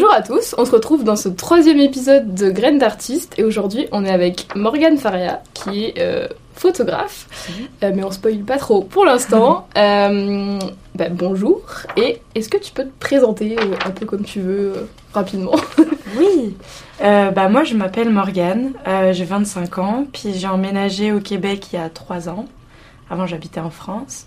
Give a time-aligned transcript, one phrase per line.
[0.00, 3.88] Bonjour à tous, on se retrouve dans ce troisième épisode de Graines d'artistes et aujourd'hui
[3.90, 7.26] on est avec Morgane Faria qui est euh, photographe,
[7.82, 9.66] euh, mais on spoil pas trop pour l'instant.
[9.76, 10.58] Euh,
[10.94, 11.62] bah, bonjour
[11.96, 15.56] et est-ce que tu peux te présenter un peu comme tu veux rapidement
[16.16, 16.54] Oui,
[17.00, 18.74] bah moi je m'appelle Morgane,
[19.10, 22.46] j'ai 25 ans, puis j'ai emménagé au Québec il y a 3 ans.
[23.10, 24.26] Avant j'habitais en France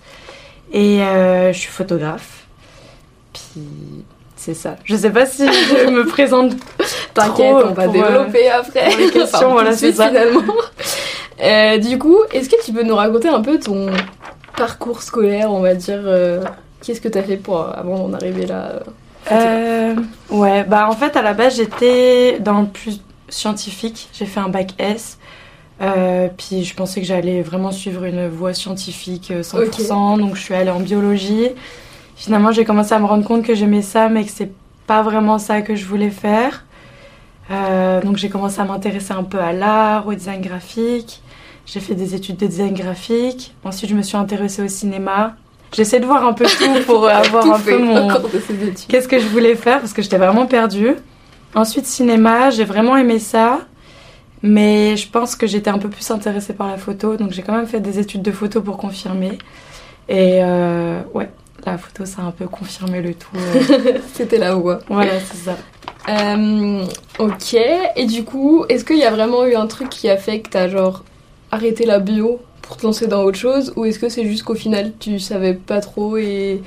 [0.73, 2.45] et je suis photographe.
[3.31, 4.03] Puis
[4.41, 4.75] c'est ça.
[4.83, 6.53] Je sais pas si je me présente
[7.13, 8.89] T'inquiète, on va euh, développer après.
[8.97, 10.07] les questions, Enfin, voilà, c'est ça.
[10.07, 10.41] finalement.
[11.43, 13.87] Euh, du coup, est-ce que tu peux nous raconter un peu ton
[14.57, 16.43] parcours scolaire, on va dire euh,
[16.83, 18.79] Qu'est-ce que t'as fait pour avant d'en arriver là
[20.31, 22.99] ouais, bah en fait à la base j'étais dans le plus
[23.29, 24.09] scientifique.
[24.13, 25.19] J'ai fait un bac S.
[26.37, 30.55] Puis je pensais que j'allais vraiment suivre une voie scientifique euh, 100%, donc je suis
[30.55, 31.49] allée en biologie.
[32.21, 34.51] Finalement j'ai commencé à me rendre compte que j'aimais ça, mais que c'est
[34.85, 36.65] pas vraiment ça que je voulais faire.
[37.49, 41.23] Euh, donc j'ai commencé à m'intéresser un peu à l'art, au design graphique.
[41.65, 43.55] J'ai fait des études de design graphique.
[43.63, 45.33] Ensuite je me suis intéressée au cinéma.
[45.73, 48.07] J'essaie de voir un peu tout pour avoir tout un peu mon,
[48.87, 50.97] qu'est-ce que je voulais faire parce que j'étais vraiment perdue.
[51.55, 53.61] Ensuite, cinéma, j'ai vraiment aimé ça.
[54.43, 57.17] Mais je pense que j'étais un peu plus intéressée par la photo.
[57.17, 59.39] Donc j'ai quand même fait des études de photo pour confirmer.
[60.07, 61.31] Et euh, ouais,
[61.65, 63.35] la photo, ça a un peu confirmé le tout.
[63.35, 63.97] euh.
[64.13, 64.79] C'était la voie.
[64.87, 65.57] voilà, c'est ça.
[66.09, 66.85] Euh,
[67.19, 67.55] ok,
[67.95, 70.49] et du coup, est-ce qu'il y a vraiment eu un truc qui a fait que
[70.49, 71.03] t'as genre
[71.51, 74.55] arrêté la bio pour te lancer dans autre chose Ou est-ce que c'est juste qu'au
[74.55, 76.61] final tu savais pas trop et.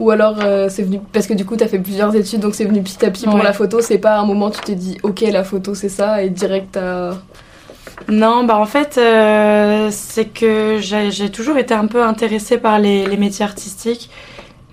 [0.00, 1.00] Ou alors euh, c'est venu.
[1.12, 3.38] Parce que du coup t'as fait plusieurs études donc c'est venu petit à petit pour
[3.38, 6.30] la photo, c'est pas un moment tu t'es dit ok la photo c'est ça et
[6.30, 7.14] direct t'as.
[8.08, 13.06] Non, bah en fait, euh, c'est que j'ai toujours été un peu intéressée par les,
[13.06, 14.10] les métiers artistiques.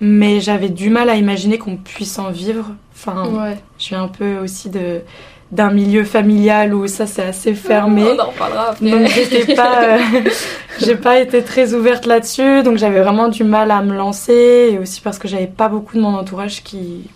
[0.02, 2.68] Mais j'avais du mal à imaginer qu'on puisse en vivre.
[2.94, 3.58] Enfin, Ouais.
[3.78, 5.02] Je suis un peu aussi de
[5.50, 8.04] d'un milieu familial où ça c'est assez fermé.
[8.04, 8.88] On en reparlera après.
[8.88, 9.98] Donc j'étais pas, euh,
[10.80, 14.78] j'ai pas été très ouverte là-dessus, donc j'avais vraiment du mal à me lancer et
[14.78, 17.10] aussi parce que j'avais pas beaucoup de mon entourage qui,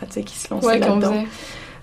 [0.00, 1.24] bah, qui se lançait ouais, là-dedans.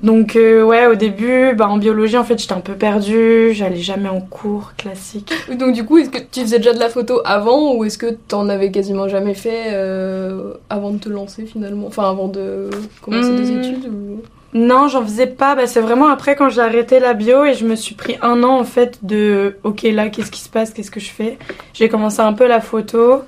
[0.03, 3.77] Donc euh, ouais, au début, bah, en biologie en fait j'étais un peu perdue, j'allais
[3.77, 5.31] jamais en cours classique.
[5.57, 8.07] Donc du coup, est-ce que tu faisais déjà de la photo avant ou est-ce que
[8.27, 11.87] t'en avais quasiment jamais fait euh, avant de te lancer finalement?
[11.87, 12.69] Enfin avant de
[13.01, 13.57] commencer des Hmm.
[13.59, 14.21] études ou...
[14.55, 15.55] Non, j'en faisais pas.
[15.55, 18.43] Bah, c'est vraiment après quand j'ai arrêté la bio et je me suis pris un
[18.43, 21.37] an en fait de ok là qu'est-ce qui se passe, qu'est-ce que je fais?
[21.73, 23.21] J'ai commencé un peu la photo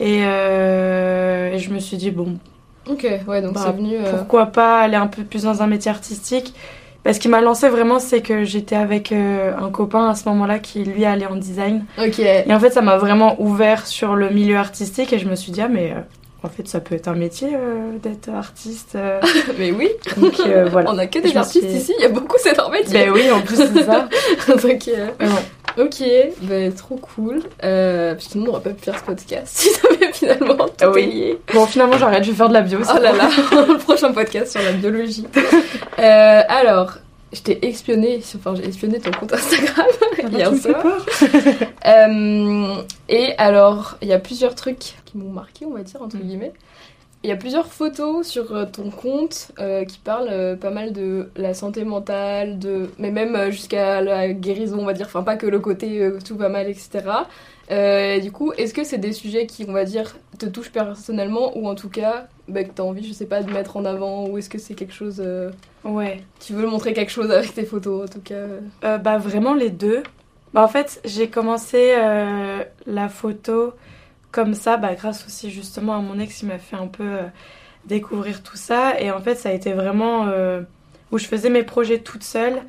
[0.00, 2.38] et, euh, et je me suis dit bon
[2.88, 3.96] Ok, ouais, donc Bah, c'est venu...
[3.96, 6.54] euh, pourquoi pas aller un peu plus dans un métier artistique.
[7.04, 10.26] Bah, ce qui m'a lancé vraiment c'est que j'étais avec euh, un copain à ce
[10.30, 14.16] moment-là qui lui allait en design Ok, et en fait ça m'a vraiment ouvert sur
[14.16, 16.00] le milieu artistique et je me suis dit ah mais euh,
[16.42, 18.96] en fait ça peut être un métier euh, d'être artiste.
[19.58, 20.40] mais oui, Donc
[20.70, 20.90] voilà.
[20.94, 23.04] on a que des artistes suis- ici, il y a beaucoup c'est leur métier.
[23.06, 24.08] Ben oui, en plus c'est ça.
[24.48, 24.90] donc,
[25.20, 25.26] Mais.
[25.78, 26.02] Ok,
[26.42, 27.42] ben trop cool.
[27.62, 30.90] Euh, sinon on n'aurait pas pu faire ce podcast si ça avait finalement tout Ah
[30.90, 31.02] oui.
[31.02, 31.38] est lié.
[31.52, 32.78] Bon, finalement, j'arrête, je vais faire de la bio.
[32.82, 35.26] Oh là là, le prochain podcast sur la biologie.
[35.98, 36.94] Euh, alors,
[37.32, 39.86] je t'ai espionné, enfin j'ai espionné ton compte Instagram
[40.32, 40.82] hier tu me fais soir.
[40.82, 41.04] peur.
[41.86, 42.74] Euh,
[43.08, 46.20] et alors, il y a plusieurs trucs qui m'ont marqué, on va dire, entre Mm.
[46.20, 46.52] guillemets.
[47.24, 50.92] Il y a plusieurs photos sur euh, ton compte euh, qui parlent euh, pas mal
[50.92, 52.90] de la santé mentale, de...
[52.98, 55.06] mais même jusqu'à la guérison, on va dire.
[55.06, 57.00] Enfin, pas que le côté euh, tout va mal, etc.
[57.70, 61.56] Et du coup, est-ce que c'est des sujets qui, on va dire, te touchent personnellement
[61.56, 64.26] ou en tout cas, bah, que t'as envie, je sais pas, de mettre en avant
[64.28, 65.24] ou est-ce que c'est quelque chose.
[65.82, 66.20] Ouais.
[66.40, 68.98] tu veux montrer quelque chose avec tes photos, en tout cas?
[68.98, 70.02] Bah, vraiment les deux.
[70.52, 71.94] Bah, en fait, j'ai commencé
[72.86, 73.72] la photo
[74.34, 77.22] comme ça, bah, grâce aussi justement à mon ex qui m'a fait un peu euh,
[77.86, 79.00] découvrir tout ça.
[79.00, 80.60] Et en fait, ça a été vraiment euh,
[81.12, 82.60] où je faisais mes projets toute seule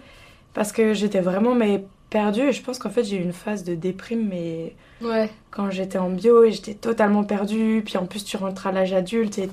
[0.54, 2.44] parce que j'étais vraiment mais, perdue.
[2.50, 5.30] Et je pense qu'en fait, j'ai eu une phase de déprime, mais Ouais.
[5.52, 7.82] quand j'étais en bio et j'étais totalement perdue.
[7.84, 9.50] Puis en plus, tu rentres à l'âge adulte et.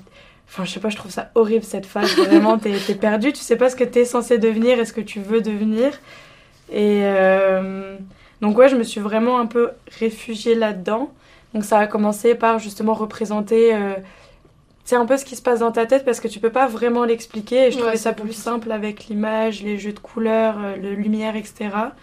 [0.48, 2.14] Enfin, je sais pas, je trouve ça horrible cette phase.
[2.16, 5.00] Vraiment, t'es t'es perdu, tu sais pas ce que t'es censé devenir et ce que
[5.00, 5.92] tu veux devenir.
[6.70, 7.96] Et euh,
[8.42, 11.10] donc, ouais, je me suis vraiment un peu réfugiée là-dedans.
[11.54, 13.74] Donc, ça a commencé par justement représenter.
[13.74, 13.94] euh,
[14.84, 16.66] c'est un peu ce qui se passe dans ta tête parce que tu peux pas
[16.66, 17.68] vraiment l'expliquer.
[17.68, 20.94] Et je Ouais, trouvais ça plus simple avec l'image, les jeux de couleurs, euh, le
[20.94, 21.94] lumière, etc.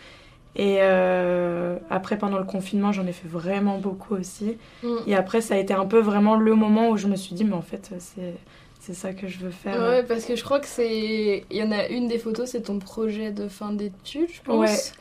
[0.55, 4.57] Et euh, après, pendant le confinement, j'en ai fait vraiment beaucoup aussi.
[4.83, 5.05] Mm.
[5.05, 7.45] Et après, ça a été un peu vraiment le moment où je me suis dit,
[7.45, 8.41] mais en fait, c'est,
[8.79, 9.77] c'est ça que je veux faire.
[9.77, 11.45] Ouais, parce que je crois que c'est.
[11.49, 14.57] Il y en a une des photos, c'est ton projet de fin d'études, je pense,
[14.59, 14.93] Ouais.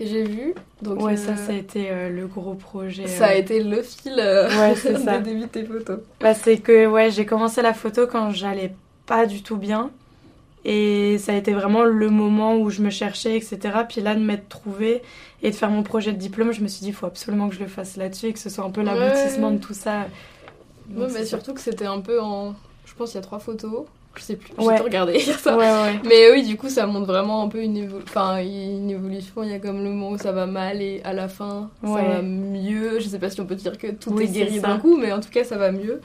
[0.00, 0.54] Que j'ai vu.
[0.82, 3.06] Donc, Ouais, euh, ça, ça a été euh, le gros projet.
[3.06, 3.38] ça a euh.
[3.38, 5.18] été le fil Ouais, c'est ça.
[5.18, 6.00] de début de tes photos.
[6.20, 8.72] Bah, c'est que ouais, j'ai commencé la photo quand j'allais
[9.06, 9.90] pas du tout bien.
[10.64, 13.58] Et ça a été vraiment le moment où je me cherchais, etc.
[13.88, 15.02] Puis là, de m'être trouvée
[15.42, 17.54] et de faire mon projet de diplôme, je me suis dit, il faut absolument que
[17.54, 20.06] je le fasse là-dessus et que ce soit un peu l'aboutissement de tout ça.
[20.94, 22.54] Ouais, mais surtout que c'était un peu en.
[22.84, 23.84] Je pense qu'il y a trois photos.
[24.16, 24.76] Je sais plus, j'ai ouais.
[24.76, 25.12] tout regardé.
[26.04, 29.42] Mais oui, du coup, ça montre vraiment un peu une, enfin, une évolution.
[29.44, 32.02] Il y a comme le moment où ça va mal et à la fin, ça
[32.02, 32.98] va mieux.
[32.98, 35.20] Je sais pas si on peut dire que tout est guéri d'un coup, mais en
[35.20, 36.00] tout cas, ça va mieux.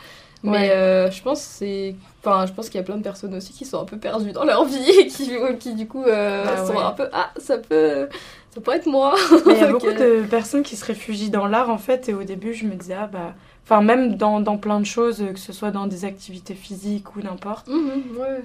[0.51, 3.53] Mais euh, je pense c'est enfin je pense qu'il y a plein de personnes aussi
[3.53, 6.65] qui sont un peu perdues dans leur vie et qui, qui du coup euh, ah
[6.65, 8.07] sont un peu ah ça peut
[8.55, 9.15] ça pourrait être moi.
[9.47, 12.23] Il y a beaucoup de personnes qui se réfugient dans l'art en fait et au
[12.23, 13.33] début je me disais ah bah
[13.65, 17.21] enfin même dans, dans, plein de choses que ce soit dans des activités physiques ou
[17.21, 17.67] n'importe.
[17.67, 18.01] Mhm,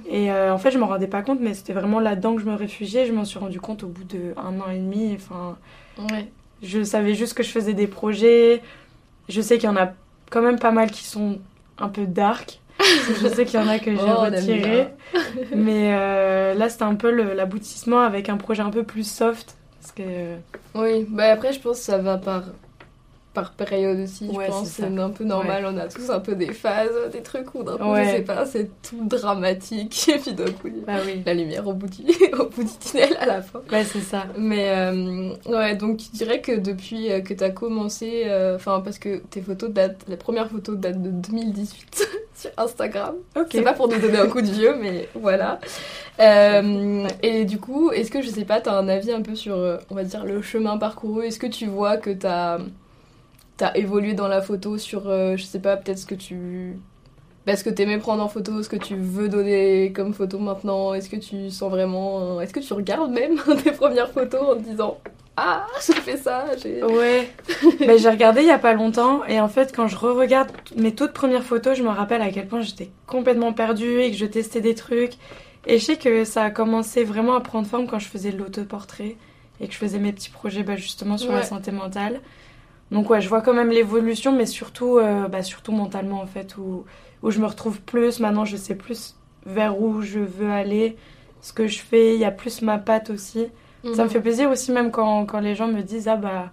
[0.09, 2.47] et euh, en fait je m'en rendais pas compte mais c'était vraiment là-dedans que je
[2.47, 3.07] me réfugiais.
[3.07, 5.15] Je m'en suis rendu compte au bout d'un an et demi.
[5.15, 5.57] Enfin
[6.63, 8.63] je savais juste que je faisais des projets.
[9.29, 9.93] Je sais qu'il y en a
[10.31, 11.39] quand même pas mal qui sont
[11.79, 12.61] un peu dark.
[13.23, 14.89] je sais qu'il y en a que j'ai oh, retiré.
[15.55, 19.57] mais euh, là, c'était un peu l'aboutissement avec un projet un peu plus soft.
[19.81, 20.37] Parce que...
[20.75, 22.45] Oui, bah après, je pense que ça va par
[23.33, 24.69] par période aussi, je pense.
[24.69, 27.77] C'est un peu normal, on a tous un peu des phases, des trucs où d'un
[27.77, 30.09] coup, je sais pas, c'est tout dramatique.
[30.15, 30.95] Et puis d'un coup, bah
[31.25, 32.03] la lumière au bout, du,
[32.39, 33.61] au bout du tunnel à la fin.
[33.71, 34.25] Ouais, c'est ça.
[34.37, 38.81] Mais euh, ouais, donc je dirais que depuis euh, que tu as commencé, euh, enfin,
[38.81, 43.15] parce que tes photos datent, les premières photos datent de 2018 sur Instagram.
[43.51, 45.61] C'est pas pour nous donner un coup de vieux, mais voilà.
[46.19, 49.57] et du coup, est-ce que je sais pas, tu as un avis un peu sur,
[49.89, 51.27] on va dire, le chemin parcouru?
[51.27, 52.59] Est-ce que tu vois que tu as
[53.61, 56.79] t'as évolué dans la photo sur, euh, je sais pas, peut-être ce que tu.
[57.47, 60.95] Bah, ce que t'aimais prendre en photo, ce que tu veux donner comme photo maintenant
[60.95, 62.39] Est-ce que tu sens vraiment.
[62.39, 64.99] Euh, est-ce que tu regardes même tes premières photos en te disant
[65.37, 66.47] Ah, j'ai fait ça
[66.89, 67.29] Ouais.
[67.87, 70.95] bah, j'ai regardé il y a pas longtemps et en fait, quand je re-regarde mes
[70.95, 74.27] toutes premières photos, je me rappelle à quel point j'étais complètement perdue et que je
[74.27, 75.15] testais des trucs.
[75.67, 78.39] Et je sais que ça a commencé vraiment à prendre forme quand je faisais de
[78.39, 79.17] l'autoportrait
[79.61, 82.21] et que je faisais mes petits projets bah, justement sur la santé mentale.
[82.91, 86.57] Donc ouais, je vois quand même l'évolution, mais surtout, euh, bah, surtout mentalement en fait,
[86.57, 86.85] où,
[87.23, 88.21] où je me retrouve plus.
[88.21, 89.17] Maintenant, je sais plus
[89.47, 90.97] vers où je veux aller,
[91.41, 92.15] ce que je fais.
[92.15, 93.47] Il y a plus ma patte aussi.
[93.83, 94.11] Ça me mhm.
[94.11, 96.51] fait plaisir aussi même quand, quand, les gens me disent ah bah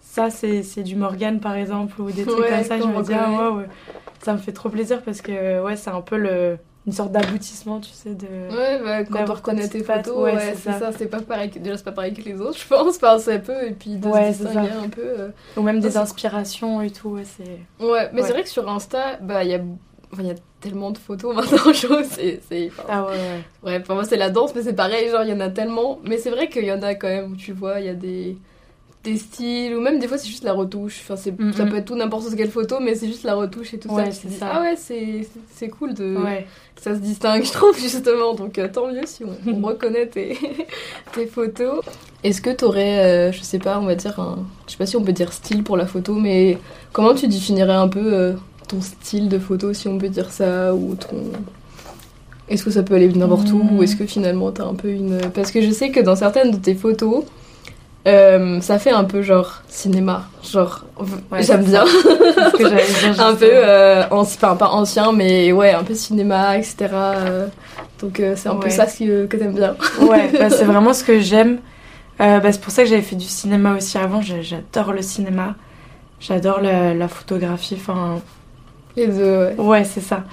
[0.00, 2.78] ça c'est du Morgan par exemple ou des trucs comme ça.
[2.78, 3.68] Je me dis ah ouais, ouais,
[4.22, 7.80] ça me fait trop plaisir parce que ouais c'est un peu le une sorte d'aboutissement,
[7.80, 8.26] tu sais, de.
[8.26, 10.92] Ouais, bah, quand on reconnaît tes photos, ouais, c'est ça.
[10.92, 13.38] C'est pas pareil, déjà, c'est pas pareil que les autres, je pense, enfin, c'est un
[13.38, 15.02] peu, et puis de se distinguer un peu.
[15.02, 17.84] Euh, Ou même des inspirations et tout, ouais, c'est.
[17.84, 19.60] Ouais, mais c'est vrai que sur Insta, bah, il y a.
[20.18, 21.72] il y a tellement de photos maintenant,
[22.04, 22.70] c'est.
[22.88, 23.40] Ah ouais, ouais.
[23.62, 26.00] Ouais, pour moi, c'est la danse, mais c'est pareil, genre, il y en a tellement.
[26.04, 27.94] Mais c'est vrai qu'il y en a quand même où tu vois, il y a
[27.94, 28.36] des
[29.04, 31.00] des styles ou même des fois c'est juste la retouche.
[31.02, 33.78] Enfin c'est ça peut être tout n'importe quelle photo mais c'est juste la retouche et
[33.78, 34.50] tout ça, c'est ça.
[34.50, 36.16] ah ouais c'est c'est cool de
[36.74, 38.34] que ça se distingue je trouve justement.
[38.34, 40.38] Donc euh, tant mieux si on, reconnaît tes,
[41.12, 41.84] tes photos.
[42.24, 44.96] Est-ce que t'aurais euh, je sais pas on va dire un je sais pas si
[44.96, 46.58] on peut dire style pour la photo mais
[46.92, 48.32] comment tu définirais un peu euh,
[48.68, 51.18] ton style de photo si on peut dire ça ou ton
[52.48, 55.18] est-ce que ça peut aller n'importe où ou est-ce que finalement t'as un peu une
[55.34, 57.24] parce que je sais que dans certaines de tes photos
[58.06, 60.84] euh, ça fait un peu genre cinéma, genre
[61.40, 61.84] j'aime bien.
[63.18, 66.88] un peu euh, enfin pas ancien mais ouais un peu cinéma etc.
[66.92, 67.46] Euh,
[68.00, 69.74] donc c'est un peu ça que, que t'aimes bien.
[70.02, 71.60] ouais bah, c'est vraiment ce que j'aime.
[72.18, 74.20] Bah, c'est pour ça que j'avais fait du cinéma aussi avant.
[74.20, 75.54] J'adore le cinéma,
[76.20, 77.76] j'adore la, la, photographie.
[77.80, 78.20] Enfin
[78.96, 79.36] les deux.
[79.36, 80.24] Ouais, ouais c'est ça.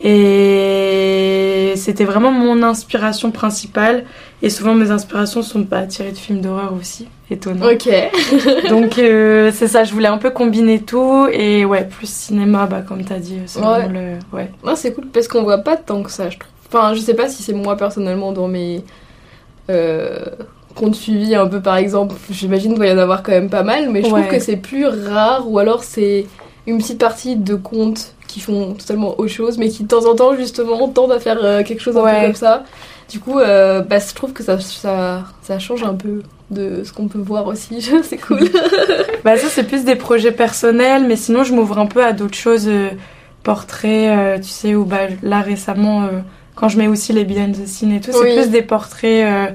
[0.00, 4.04] Et c'était vraiment mon inspiration principale.
[4.42, 7.06] Et souvent, mes inspirations sont pas tirées de films d'horreur aussi.
[7.30, 7.66] Étonnant.
[7.70, 7.88] Ok.
[8.68, 11.28] Donc, euh, c'est ça, je voulais un peu combiner tout.
[11.32, 13.38] Et ouais, plus cinéma, bah, comme t'as dit.
[13.46, 13.88] C'est ouais.
[13.88, 14.36] le.
[14.36, 14.50] Ouais.
[14.74, 16.50] c'est cool parce qu'on voit pas tant que ça, je trouve.
[16.68, 18.82] Enfin, je sais pas si c'est moi personnellement dans mes.
[19.70, 20.24] Euh,
[20.74, 23.62] comptes suivis un peu par exemple, j'imagine qu'il doit y en avoir quand même pas
[23.62, 26.26] mal, mais je trouve que c'est plus rare ou alors c'est
[26.66, 30.14] une petite partie de comptes qui font totalement autre chose, mais qui de temps en
[30.14, 32.64] temps justement tendent à faire euh, quelque chose un peu comme ça.
[33.12, 36.94] Du coup, euh, bah, je trouve que ça, ça, ça, change un peu de ce
[36.94, 38.48] qu'on peut voir aussi, c'est cool.
[39.24, 42.38] bah ça c'est plus des projets personnels, mais sinon je m'ouvre un peu à d'autres
[42.38, 42.88] choses, euh,
[43.42, 46.08] portraits, tu sais, ou bah, là récemment,
[46.54, 49.52] quand je mets aussi les behind the scenes et tout, c'est plus des portraits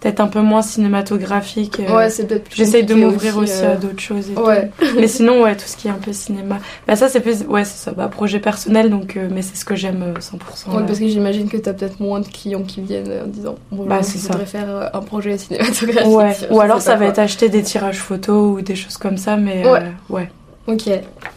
[0.00, 1.80] peut-être un peu moins cinématographique.
[1.80, 4.30] Euh, ouais, c'est peut-être J'essaye de m'ouvrir aussi, à euh, d'autres choses.
[4.30, 4.70] Et ouais.
[4.96, 6.58] mais sinon, ouais, tout ce qui est un peu cinéma.
[6.86, 7.42] Bah, ça, c'est plus.
[7.44, 7.92] Ouais, c'est ça.
[7.92, 9.16] Bah, projet personnel, donc.
[9.16, 10.76] Euh, mais c'est ce que j'aime 100%.
[10.76, 13.86] Ouais, parce que j'imagine que t'as peut-être moins de clients qui viennent en disant bon,
[13.86, 16.06] bah, je voudrais faire un projet cinématographique.
[16.06, 16.36] Ouais.
[16.50, 19.68] Ou alors, ça va être acheter des tirages photos ou des choses comme ça, mais.
[19.68, 19.82] Ouais.
[20.10, 20.28] ouais.
[20.66, 20.90] Ok.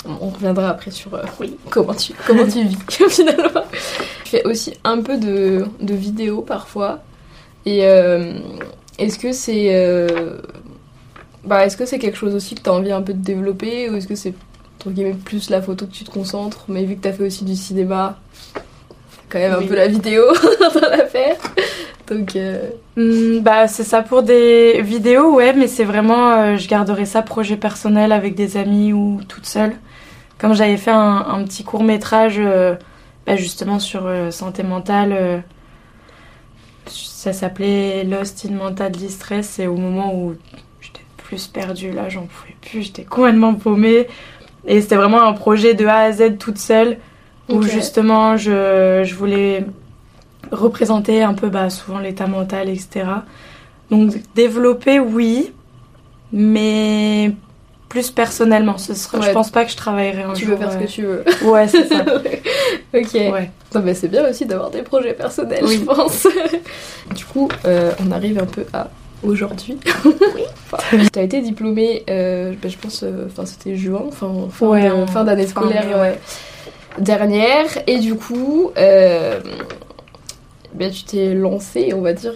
[0.06, 1.56] On reviendra après sur oui.
[1.70, 2.78] comment tu comment tu vis
[3.10, 3.64] finalement.
[4.26, 7.00] fais aussi un peu de, de vidéo parfois.
[7.66, 8.34] Et euh,
[8.98, 10.38] est-ce que c'est euh,
[11.44, 13.90] bah, est-ce que c'est quelque chose aussi que tu as envie un peu de développer
[13.90, 14.34] ou est-ce que c'est
[15.26, 17.56] plus la photo que tu te concentres mais vu que tu as fait aussi du
[17.56, 18.18] cinéma
[19.30, 20.24] quand même un peu la vidéo
[20.74, 21.38] dans l'affaire
[22.08, 27.06] donc euh, hmm, bah c'est ça pour des vidéos ouais mais c'est vraiment je garderai
[27.06, 29.74] ça projet personnel avec des amis ou toute seule.
[30.40, 32.42] Comme j'avais fait un, un, petit court métrage
[33.28, 35.44] bah, justement sur santé mentale
[36.92, 39.60] ça s'appelait Lost in Mental Distress.
[39.60, 40.36] Et au moment où
[40.82, 42.84] j'étais plus perdue, là, j'en pouvais plus.
[42.84, 44.08] J'étais complètement paumée.
[44.66, 46.98] Et c'était vraiment un projet de A à Z toute seule.
[47.50, 49.66] Où justement, je, je, voulais
[50.52, 53.06] représenter un peu bah, souvent l'état mental, etc.
[53.90, 55.52] Donc développer, oui.
[56.32, 57.34] Mais
[57.92, 58.78] plus personnellement.
[58.78, 60.56] Ce serait, Je pense pas que je travaillerai un tu jour.
[60.56, 61.26] Tu veux faire ce que tu veux.
[61.44, 62.06] Ouais, c'est ça.
[62.94, 63.14] ok.
[63.14, 63.52] Ouais.
[63.76, 66.26] Non, mais c'est bien aussi d'avoir des projets personnels, je pense.
[67.16, 68.88] du coup, euh, on arrive un peu à
[69.24, 69.78] aujourd'hui.
[70.06, 71.10] oui.
[71.12, 74.32] tu as été diplômée, euh, bah, je pense, euh, enfin c'était juin, fin,
[75.08, 76.16] fin d'année scolaire
[76.98, 77.66] dernière.
[77.88, 78.72] Et du coup,
[80.74, 82.34] bah, tu t'es lancée, on va dire,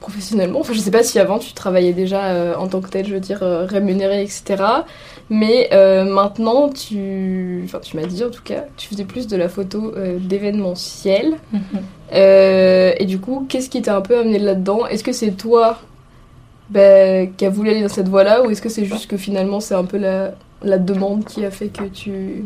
[0.00, 0.60] professionnellement.
[0.60, 3.20] Enfin, je sais pas si avant tu travaillais déjà en tant que tel, je veux
[3.20, 4.62] dire, rémunérée, etc.
[5.32, 9.36] Mais euh, maintenant, tu, enfin, tu m'as dit en tout cas, tu faisais plus de
[9.36, 11.36] la photo euh, d'événementiel.
[11.52, 11.62] Mhm.
[12.12, 14.86] Euh, et du coup, qu'est-ce qui t'a un peu amené là-dedans?
[14.86, 15.78] Est-ce que c'est toi
[16.68, 19.60] bah, qui as voulu aller dans cette voie-là ou est-ce que c'est juste que finalement
[19.60, 22.44] c'est un peu la, la, demande qui a fait que tu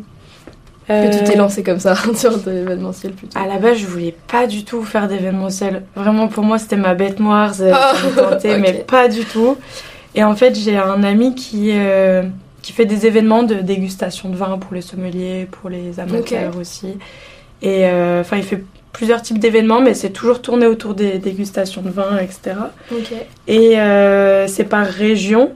[0.88, 4.14] que tu t'es lancé comme ça sur de l'événementiel plutôt À la base, je voulais
[4.28, 5.82] pas du tout faire d'événementiel.
[5.94, 7.54] Vraiment, pour moi, c'était ma bête noire.
[7.54, 9.56] Ça, me tentait, mais pas du tout.
[10.14, 11.72] Et en fait, j'ai un ami qui
[12.66, 16.98] qui fait des événements de dégustation de vin pour les sommeliers, pour les amateurs aussi.
[17.62, 21.80] Et euh, enfin, il fait plusieurs types d'événements, mais c'est toujours tourné autour des dégustations
[21.80, 22.56] de vin, etc.
[23.46, 25.52] Et euh, c'est par région.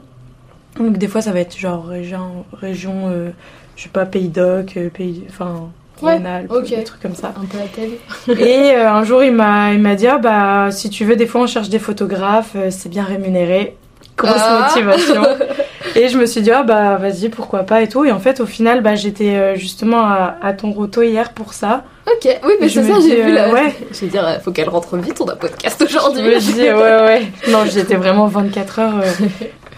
[0.77, 3.31] Donc des fois, ça va être genre région, région euh,
[3.75, 5.69] je sais pas, Pays d'Oc, Pays, enfin,
[6.01, 7.33] ouais, des trucs comme ça.
[7.41, 7.99] Un peu à télé.
[8.41, 11.41] et un jour, il m'a, il m'a dit, ah, bah, si tu veux, des fois,
[11.41, 13.75] on cherche des photographes, c'est bien rémunéré.
[14.17, 14.69] Grosse ah.
[14.69, 15.23] motivation.
[15.95, 18.05] Et je me suis dit, ah bah vas-y, pourquoi pas et tout.
[18.05, 21.83] Et en fait, au final, bah, j'étais euh, justement à, ton roto hier pour ça.
[22.07, 23.49] Ok, oui, mais c'est ça, j'ai vu là.
[23.49, 23.75] Euh, ouais.
[23.91, 26.39] Je veux dire, faut qu'elle rentre vite, on a podcast aujourd'hui.
[26.39, 27.21] Je me dis, ouais, ouais.
[27.49, 28.99] Non, j'étais vraiment 24 heures.
[28.99, 29.25] Euh.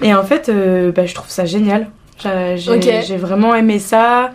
[0.02, 0.52] Et en fait,
[0.96, 1.88] bah, je trouve ça génial.
[2.18, 4.32] J'ai vraiment aimé ça.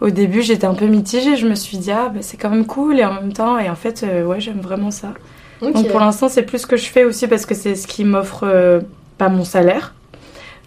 [0.00, 1.36] Au début, j'étais un peu mitigée.
[1.36, 2.98] Je me suis dit, ah, bah, c'est quand même cool.
[2.98, 5.14] Et en même temps, et en fait, ouais, j'aime vraiment ça.
[5.60, 8.04] Donc pour l'instant, c'est plus ce que je fais aussi parce que c'est ce qui
[8.04, 8.82] m'offre
[9.18, 9.94] pas mon salaire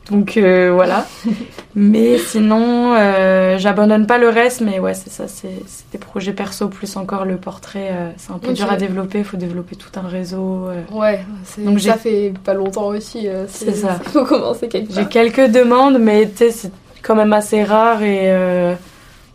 [0.10, 1.06] donc euh, voilà.
[1.76, 4.62] mais sinon, euh, j'abandonne pas le reste.
[4.62, 5.50] Mais ouais, c'est ça, c'est
[5.92, 7.90] des projets perso plus encore le portrait.
[7.92, 9.20] Euh, c'est un peu dur à développer.
[9.20, 10.70] Il faut développer tout un réseau.
[10.92, 11.26] Ouais,
[11.58, 13.28] donc ça fait pas longtemps aussi.
[13.48, 14.00] c'est ça.
[14.06, 16.72] Il faut commencer quelque J'ai quelques demandes, mais c'est
[17.02, 18.34] quand même assez rare et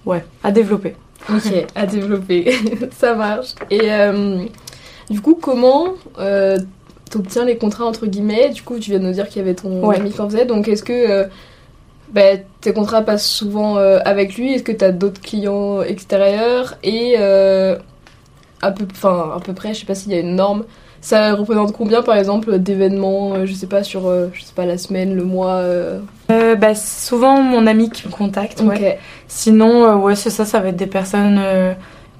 [0.06, 0.96] ouais, à développer.
[1.28, 2.52] Ok, à développer.
[2.98, 3.54] ça marche.
[3.70, 3.90] Et
[5.10, 5.94] du coup, comment
[7.12, 8.50] t'obtiens les contrats entre guillemets.
[8.50, 10.46] Du coup, tu viens de nous dire qu'il y avait ton ami qui en faisait.
[10.46, 11.24] Donc, est-ce que euh,
[12.12, 14.52] bah, tes contrats passent souvent euh, avec lui?
[14.54, 16.74] Est-ce que tu as d'autres clients extérieurs?
[16.82, 17.76] Et euh,
[18.62, 20.64] à, peu, à peu près, je sais pas s'il y a une norme.
[21.02, 24.02] Ça représente combien, par exemple, d'événements, je sais pas, sur
[24.32, 25.60] je sais pas, la semaine, le mois
[26.28, 28.62] bah, Souvent, mon ami qui me contacte.
[29.26, 31.40] Sinon, ouais, c'est ça, ça va être des personnes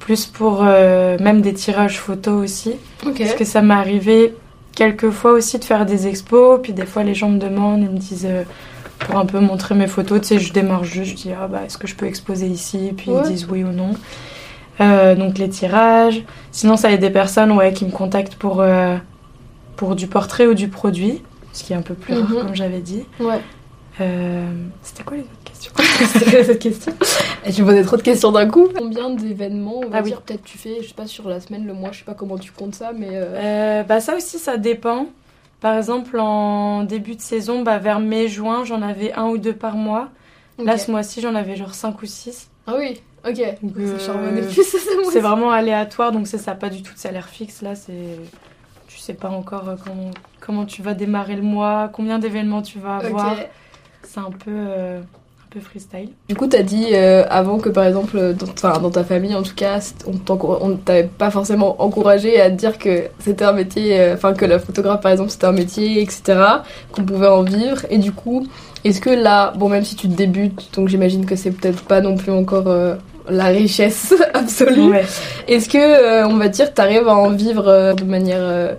[0.00, 2.74] plus pour même des tirages photos aussi.
[3.04, 4.34] Parce que ça m'est arrivé
[4.74, 7.98] quelquefois aussi de faire des expos, puis des fois les gens me demandent, ils me
[7.98, 8.44] disent euh,
[8.98, 11.62] pour un peu montrer mes photos, tu sais, je démarre juste, je dis ah bah
[11.66, 13.94] est-ce que je peux exposer ici, puis ils disent oui ou non.
[14.80, 16.24] Euh, donc les tirages.
[16.50, 18.96] Sinon ça y a des personnes ouais, qui me contactent pour, euh,
[19.76, 22.36] pour du portrait ou du produit, ce qui est un peu plus rare mhm.
[22.38, 23.04] comme j'avais dit.
[23.20, 23.40] Ouais.
[24.82, 25.41] C'était quoi les autres?
[26.44, 26.92] cette question
[27.50, 28.68] tu posais trop de questions d'un coup.
[28.76, 31.66] Combien d'événements, on va ah dire, peut-être tu fais, je sais pas, sur la semaine,
[31.66, 33.10] le mois, je sais pas comment tu comptes ça, mais...
[33.12, 35.06] Euh, euh, bah ça aussi, ça dépend.
[35.60, 39.76] Par exemple, en début de saison, bah, vers mai-juin, j'en avais un ou deux par
[39.76, 40.08] mois.
[40.58, 42.48] Là, ce mois-ci, j'en avais genre cinq ou six.
[42.66, 43.40] Ah oui, ok.
[43.78, 43.98] Euh,
[45.10, 47.62] c'est vraiment aléatoire, donc c'est ça, pas du tout de salaire fixe.
[47.62, 48.18] Là, c'est...
[48.86, 52.96] Tu sais pas encore comment, comment tu vas démarrer le mois, combien d'événements tu vas
[52.96, 53.36] avoir.
[54.04, 55.00] C'est un peu
[55.60, 56.10] freestyle.
[56.28, 59.42] Du coup, tu as dit euh, avant que par exemple, dans, dans ta famille en
[59.42, 64.00] tout cas, on ne t'avait pas forcément encouragé à te dire que c'était un métier,
[64.00, 66.40] euh, enfin que la photographe par exemple c'était un métier, etc.,
[66.92, 67.86] qu'on pouvait en vivre.
[67.90, 68.46] Et du coup,
[68.84, 72.16] est-ce que là, bon, même si tu débutes, donc j'imagine que c'est peut-être pas non
[72.16, 72.96] plus encore euh,
[73.28, 74.94] la richesse absolue.
[75.48, 78.76] Est-ce que, on va dire, tu arrives à en vivre de manière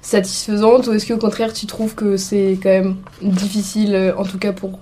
[0.00, 4.52] satisfaisante ou est-ce qu'au contraire tu trouves que c'est quand même difficile, en tout cas
[4.52, 4.78] pour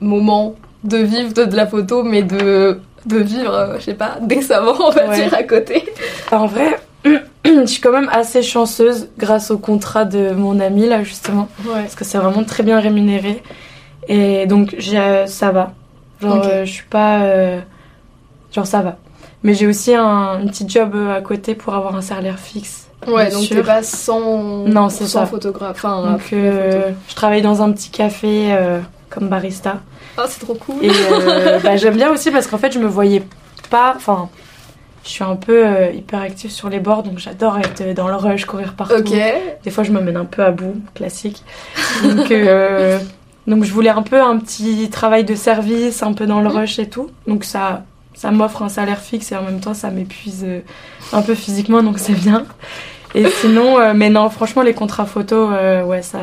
[0.00, 4.90] moment, de vivre de, la photo, mais de, de vivre, je sais pas, décemment, on
[4.90, 5.84] va dire, à côté.
[6.30, 6.78] En vrai,
[7.44, 11.48] je suis quand même assez chanceuse grâce au contrat de mon ami là justement.
[11.64, 13.42] Parce que c'est vraiment très bien rémunéré.
[14.08, 14.76] Et donc
[15.26, 15.72] ça va.
[16.20, 17.60] Genre euh, je suis pas euh,
[18.52, 18.96] genre ça va.
[19.44, 22.86] Mais j'ai aussi un, petit job euh, à côté pour avoir un salaire fixe.
[23.06, 27.90] Ouais donc t'es pas sans non sans photographe enfin donc je travaille dans un petit
[27.90, 28.52] café
[29.10, 29.80] comme barista
[30.16, 30.90] ah c'est trop cool et
[31.62, 33.22] bah, j'aime bien aussi parce qu'en fait je me voyais
[33.70, 34.28] pas enfin
[35.08, 38.16] je suis un peu euh, hyper active sur les bords, donc j'adore être dans le
[38.16, 39.02] rush, courir partout.
[39.04, 41.42] Des fois, je me mène un peu à bout, classique.
[42.04, 42.98] Donc, euh,
[43.46, 46.78] donc, je voulais un peu un petit travail de service, un peu dans le rush
[46.78, 47.08] et tout.
[47.26, 47.84] Donc, ça,
[48.14, 50.60] ça m'offre un salaire fixe et en même temps, ça m'épuise euh,
[51.14, 52.44] un peu physiquement, donc c'est bien.
[53.14, 55.48] Et sinon, mais non, franchement, les contrats photos,
[55.86, 56.18] ouais, ça,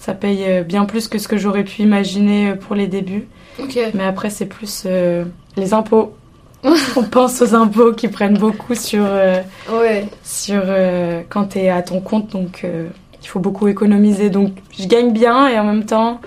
[0.00, 3.28] ça paye bien plus que ce que j'aurais pu imaginer pour les débuts.
[3.94, 4.86] Mais après, c'est plus
[5.56, 6.14] les impôts
[6.96, 9.40] on pense aux impôts qui prennent beaucoup sur, euh,
[10.22, 12.88] sur euh, quand tu es à ton compte, donc euh,
[13.22, 14.30] il faut beaucoup économiser.
[14.30, 16.20] Donc je gagne bien et en même temps,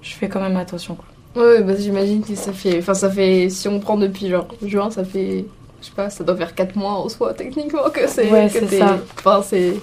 [0.00, 0.96] je fais quand même attention.
[0.96, 1.42] Quoi.
[1.42, 2.78] Ouais, bah, j'imagine que ça fait.
[2.78, 3.50] Enfin, ça fait.
[3.50, 5.44] Si on prend depuis genre juin, ça fait.
[5.80, 8.30] Je sais pas, ça doit faire 4 mois en soi, techniquement, que c'est.
[8.30, 8.98] Ouais, c'est ça.
[9.18, 9.74] Enfin, c'est.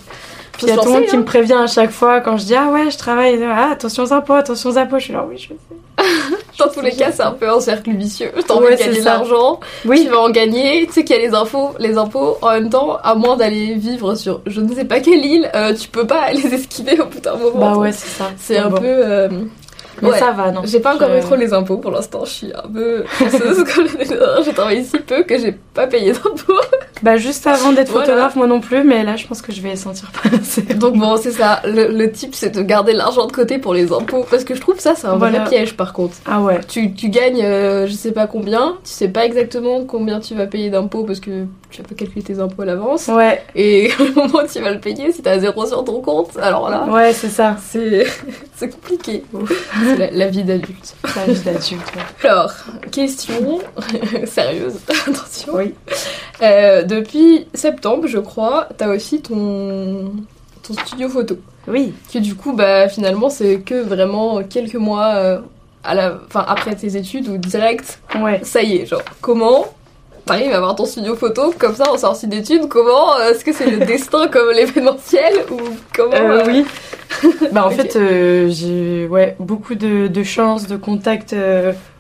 [0.54, 1.26] Puis il y a tout le monde qui me hein.
[1.26, 3.42] prévient à chaque fois quand je dis Ah ouais, je travaille.
[3.44, 5.00] Ah, attention aux impôts, attention aux impôts.
[5.00, 5.56] Je suis là, oui, je sais.
[6.60, 8.32] Dans tous les cas, c'est un peu un cercle vicieux.
[8.48, 10.04] T'as envie de gagner de l'argent, oui.
[10.04, 10.86] tu vas en gagner.
[10.88, 12.38] Tu sais qu'il y a les infos, les impôts.
[12.42, 15.74] En même temps, à moins d'aller vivre sur je ne sais pas quelle île, euh,
[15.74, 17.74] tu peux pas les esquiver au bout d'un moment.
[17.74, 18.30] Bah ouais, c'est ça.
[18.38, 18.84] C'est un peu.
[18.84, 19.30] Euh,
[20.12, 20.62] mais ça va, non.
[20.66, 22.26] J'ai pas encore eu trop les impôts pour l'instant.
[22.26, 23.64] Je suis un peu chanceuse.
[24.46, 26.54] j'ai travaillé si peu que j'ai pas payé d'impôts.
[27.02, 29.76] Bah, juste avant d'être photographe, moi non plus, mais là, je pense que je vais
[29.76, 30.62] sentir passer.
[30.76, 31.62] Donc, bon, c'est ça.
[31.66, 34.26] Le, le type, c'est de garder l'argent de côté pour les impôts.
[34.30, 36.16] Parce que je trouve ça, c'est un vrai piège, par contre.
[36.26, 36.60] Ah ouais.
[36.68, 38.78] Tu, tu gagnes, euh, je sais pas combien.
[38.84, 42.22] Tu sais pas exactement combien tu vas payer d'impôts parce que tu vas pas calculer
[42.22, 43.08] tes impôts à l'avance.
[43.08, 43.42] Ouais.
[43.56, 46.70] Et au moment où tu vas le payer, si t'as zéro sur ton compte, alors
[46.70, 46.86] là.
[46.86, 47.58] Ouais, c'est ça.
[47.60, 48.06] C'est
[48.70, 49.24] compliqué.
[49.98, 50.96] La, vie d'adulte.
[51.16, 51.92] La vie d'adulte,
[52.24, 52.54] Alors,
[52.92, 53.60] question
[54.26, 54.76] sérieuse,
[55.08, 55.54] attention.
[55.56, 55.74] Oui.
[56.42, 60.12] Euh, depuis septembre, je crois, t'as aussi ton,
[60.62, 61.38] ton studio photo.
[61.68, 61.94] Oui.
[62.12, 65.40] Que du coup, bah, finalement, c'est que vraiment quelques mois euh,
[65.84, 68.00] à la, fin, après tes études ou direct.
[68.20, 68.40] Ouais.
[68.44, 69.66] Ça y est, genre, comment
[70.26, 72.68] t'arrives à avoir ton studio photo comme ça en sortie d'études?
[72.70, 75.60] Comment euh, Est-ce que c'est le destin comme l'événementiel ou
[75.94, 76.66] comment euh, Oui.
[77.52, 81.36] bah en fait, euh, j'ai ouais, beaucoup de, de chance, de contact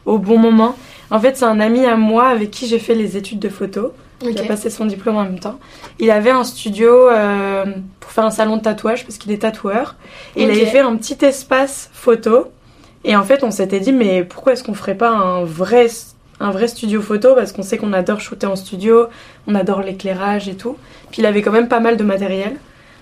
[0.06, 0.76] au bon moment.
[1.12, 3.94] En fait, c'est un ami à moi avec qui j'ai fait les études de photo.
[4.22, 5.60] Il a passé son diplôme en même temps.
[6.00, 7.08] Il avait un studio
[8.00, 9.96] pour faire un salon de tatouage parce qu'il est tatoueur.
[10.36, 12.52] Et il avait fait un petit espace photo.
[13.04, 15.88] Et en fait, on s'était dit, mais pourquoi est-ce qu'on ferait pas un vrai
[16.40, 17.36] un vrai studio photo?
[17.36, 19.08] Parce qu'on sait qu'on adore shooter en studio,
[19.48, 20.78] on adore l'éclairage et tout.
[21.12, 22.56] Puis il avait quand même pas mal de matériel.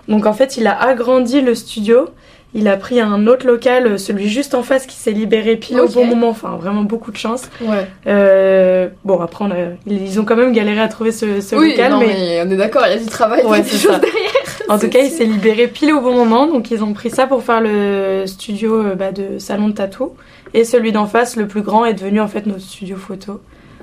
[0.08, 2.10] Donc en fait, il a agrandi le studio.
[2.54, 5.88] Il a pris un autre local, celui juste en face qui s'est libéré pile au
[5.88, 6.30] bon moment.
[6.30, 7.44] Enfin, vraiment beaucoup de chance.
[7.62, 7.88] Ouais.
[8.08, 9.46] Euh, bon, après,
[9.88, 11.94] ils ont quand même galéré à trouver ce, local.
[12.00, 12.44] mais...
[12.46, 14.00] on est d'accord, il y a du travail, ouais, c'est ça.
[14.00, 14.32] derrière.
[14.68, 16.46] En tout cas, il s'est libéré pile au bon moment.
[16.46, 20.14] Donc, ils ont pris ça pour faire le studio euh, bah, de salon de tatou.
[20.54, 23.42] Et celui d'en face, le plus grand, est devenu en fait notre studio photo.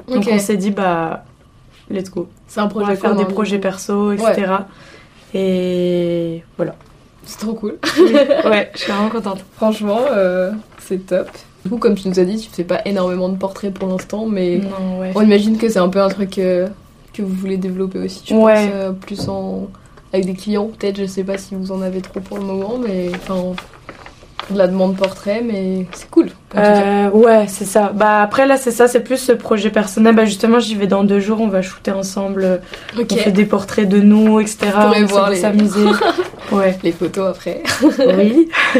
[0.08, 1.24] Donc on s'est dit, bah,
[1.90, 2.28] let's go.
[2.46, 2.86] C'est un projet.
[2.86, 4.52] On va faire des projets perso, etc.
[5.34, 6.74] Et voilà.
[7.28, 7.76] C'est trop cool.
[7.98, 9.44] ouais, je suis vraiment contente.
[9.56, 11.28] Franchement, euh, c'est top.
[11.62, 14.24] Du coup, comme tu nous as dit, tu fais pas énormément de portraits pour l'instant,
[14.24, 14.62] mais
[15.14, 16.68] on imagine que c'est un peu un truc euh,
[17.12, 18.22] que vous voulez développer aussi.
[18.24, 18.66] Je ouais.
[18.66, 19.68] pense euh, plus en
[20.14, 20.96] avec des clients, peut-être.
[20.96, 23.54] Je sais pas si vous en avez trop pour le moment, mais enfin
[24.50, 26.30] de la demande portrait, mais c'est cool.
[26.56, 27.92] Euh, ouais, c'est ça.
[27.94, 30.14] Bah après là, c'est ça, c'est plus ce projet personnel.
[30.14, 32.60] Bah justement, j'y vais dans deux jours, on va shooter ensemble.
[32.96, 34.70] On fait des portraits de nous, etc.
[34.74, 35.84] On voir les s'amuser.
[36.52, 36.78] ouais.
[36.82, 37.62] Les photos après.
[37.82, 38.48] oui.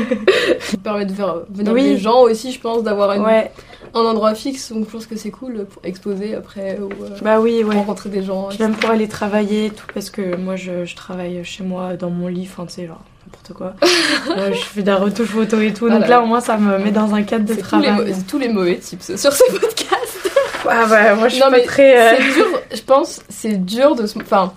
[0.61, 1.83] Ça permet de faire venir oui.
[1.83, 3.23] des gens aussi, je pense, d'avoir une...
[3.23, 3.51] ouais.
[3.95, 4.73] un endroit fixe.
[4.73, 7.75] Donc je pense que c'est cool pour exposer après ou euh, bah oui, ouais.
[7.75, 8.49] rencontrer des gens.
[8.49, 12.11] Puis même pour aller travailler, tout parce que moi je, je travaille chez moi dans
[12.11, 13.03] mon lit, enfin tu sais genre
[13.49, 13.75] n'importe quoi.
[14.53, 15.89] je fais de la retouche photo et tout.
[15.89, 17.97] Donc là, au moins, ça me met dans un cadre de travail.
[17.97, 20.31] Tous les, tous les mauvais tips sur ce podcast.
[20.69, 21.99] ah ouais, moi, je suis pas très.
[21.99, 24.19] Euh, c'est dur, je pense, c'est dur de se.
[24.19, 24.53] Enfin,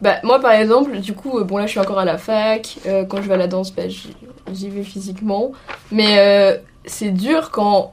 [0.00, 2.78] bah, moi, par exemple, du coup, euh, bon, là, je suis encore à la fac.
[2.86, 5.52] Euh, quand je vais à la danse, bah, j'y vais physiquement.
[5.90, 7.92] Mais c'est dur quand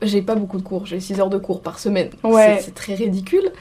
[0.00, 2.10] j'ai pas beaucoup de cours, j'ai 6 heures de cours par semaine.
[2.24, 2.58] Ouais.
[2.60, 3.52] C'est très ridicule.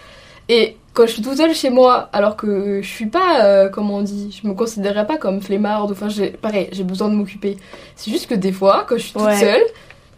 [0.49, 3.97] Et quand je suis toute seule chez moi, alors que je suis pas, euh, comment
[3.97, 6.07] on dit, je me considérais pas comme flemmarde, enfin,
[6.41, 7.57] pareil, j'ai besoin de m'occuper.
[7.95, 9.35] C'est juste que des fois, quand je suis toute Ouais.
[9.39, 9.61] seule,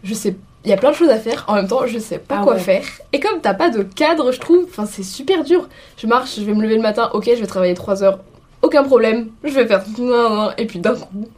[0.02, 2.18] je sais, il y a plein de choses à faire, en même temps, je sais
[2.18, 2.58] pas Ah quoi ouais.
[2.58, 2.84] faire.
[3.12, 5.68] Et comme t'as pas de cadre, je trouve, enfin, c'est super dur.
[5.96, 8.18] Je marche, je vais me lever le matin, ok, je vais travailler 3 heures,
[8.62, 11.28] aucun problème, je vais faire, non, non, et puis d'un coup,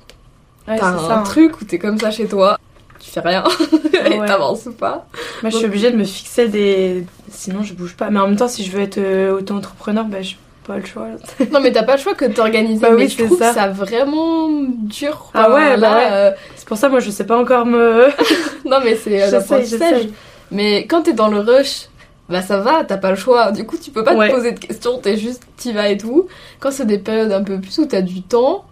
[0.68, 1.18] Ouais, t'as c'est un ça.
[1.18, 1.22] hein.
[1.24, 2.58] truc où t'es comme ça chez toi,
[3.00, 3.44] tu fais rien,
[4.10, 4.26] et Ouais.
[4.26, 5.06] t'avances pas.
[5.42, 7.04] Moi, je suis obligée de me fixer des.
[7.30, 8.10] Sinon, je bouge pas.
[8.10, 11.06] Mais en même temps, si je veux être euh, auto-entrepreneur, bah, j'ai pas le choix.
[11.52, 12.80] Non mais t'as pas le choix que de t'organiser.
[12.80, 13.50] Bah oui, mais je trouve ça.
[13.50, 15.30] que ça vraiment dur.
[15.34, 16.08] Ah ouais, bah ouais.
[16.10, 18.08] euh, C'est pour ça, moi, je sais pas encore me.
[18.64, 19.90] non mais c'est euh, l'apprentissage.
[19.90, 20.12] j'essaye.
[20.50, 21.86] Mais quand t'es dans le rush,
[22.28, 23.52] bah ça va, t'as pas le choix.
[23.52, 24.28] Du coup tu peux pas Ouais.
[24.28, 26.26] te poser de questions, t'es juste t'y vas et tout.
[26.58, 28.64] Quand c'est des périodes un peu plus où t'as du temps,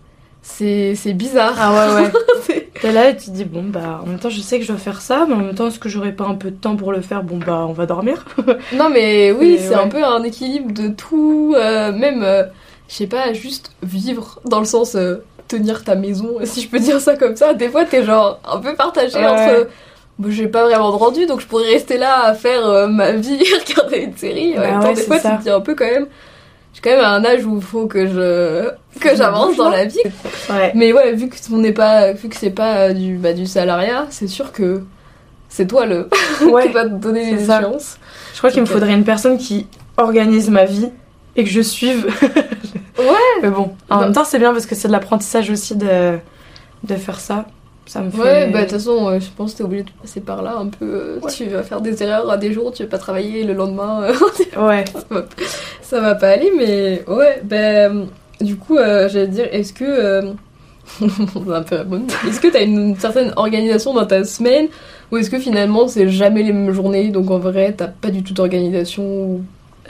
[0.47, 1.55] c'est bizarre.
[1.59, 2.71] Ah ouais, ouais.
[2.81, 4.69] T'es là et tu te dis, bon, bah, en même temps, je sais que je
[4.73, 6.77] dois faire ça, mais en même temps, est-ce que j'aurais pas un peu de temps
[6.77, 7.23] pour le faire?
[7.23, 8.25] Bon, bah, on va dormir.
[8.75, 9.75] non mais oui, c'est ouais.
[9.77, 12.45] un peu un équilibre de tout, euh, même euh,
[12.89, 16.79] je sais pas, juste vivre dans le sens euh, tenir ta maison, si je peux
[16.79, 17.55] dire ça comme ça.
[17.55, 19.27] Des fois t'es genre un peu partagé Ouais.
[19.27, 19.69] entre
[20.19, 23.13] Bon, j'ai pas vraiment de rendu, donc je pourrais rester là à faire euh, ma
[23.13, 24.57] vie, regarder une série.
[24.57, 25.31] En Bah même temps, ouais, des fois, ça.
[25.33, 26.07] tu te dis un peu quand même.
[26.75, 28.69] J'ai quand même à un âge où il faut que je
[29.01, 29.99] que j'avance dans la vie.
[30.51, 30.73] Ouais.
[30.75, 33.47] Mais ouais, vu que on n'est pas, vu que c'est pas euh, du bah, du
[33.47, 34.83] salariat, c'est sûr que
[35.49, 36.09] c'est toi le
[36.51, 36.67] Ouais.
[36.67, 37.61] qui va te donner les ça.
[37.61, 37.99] échéances.
[38.33, 40.89] Je crois qu'il me faudrait une personne qui organise ma vie
[41.37, 42.07] et que je suive.
[42.99, 43.05] Ouais.
[43.43, 44.05] Mais bon, en Bah.
[44.05, 46.19] même temps, c'est bien parce que c'est de l'apprentissage aussi de,
[46.83, 47.47] de faire ça.
[47.87, 48.19] Ça me fait.
[48.19, 50.57] Ouais, bah de toute façon, euh, je pense que t'es obligé de passer par là
[50.59, 50.85] un peu.
[50.87, 51.31] euh, Ouais.
[51.31, 54.03] Tu vas faire des erreurs à des jours, tu vas pas travailler le lendemain.
[54.05, 54.15] euh,
[54.69, 54.85] Ouais.
[55.83, 58.07] ça va pas aller, mais ouais, ben
[58.41, 60.23] du coup, j'allais dire, est-ce que.
[61.01, 61.77] on va un peu.
[62.29, 64.67] Est-ce que t'as une certaine organisation dans ta semaine
[65.11, 68.23] ou est-ce que finalement c'est jamais les mêmes journées donc en vrai t'as pas du
[68.23, 69.41] tout d'organisation ou-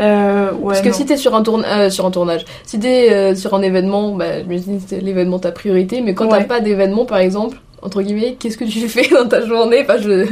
[0.01, 0.69] Euh, ouais.
[0.69, 0.95] Parce que non.
[0.95, 4.41] si t'es sur un, euh, sur un tournage, si t'es euh, sur un événement, bah,
[4.43, 6.45] dis c'est l'événement ta priorité, mais quand t'as Ouais.
[6.45, 9.83] pas d'événement par exemple, entre guillemets, qu'est-ce que tu fais dans ta journée?
[9.83, 10.27] Enfin, je...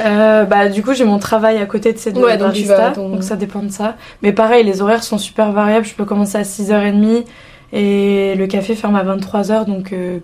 [0.00, 3.20] Euh, bah, du coup, j'ai mon travail à côté de deux Ouais, donc barista, ton-
[3.22, 3.96] ça dépend de ça.
[4.22, 5.86] Mais pareil, les horaires sont super variables.
[5.86, 7.24] Je peux commencer à 6h30
[7.72, 10.18] et le café ferme à 23h, donc euh,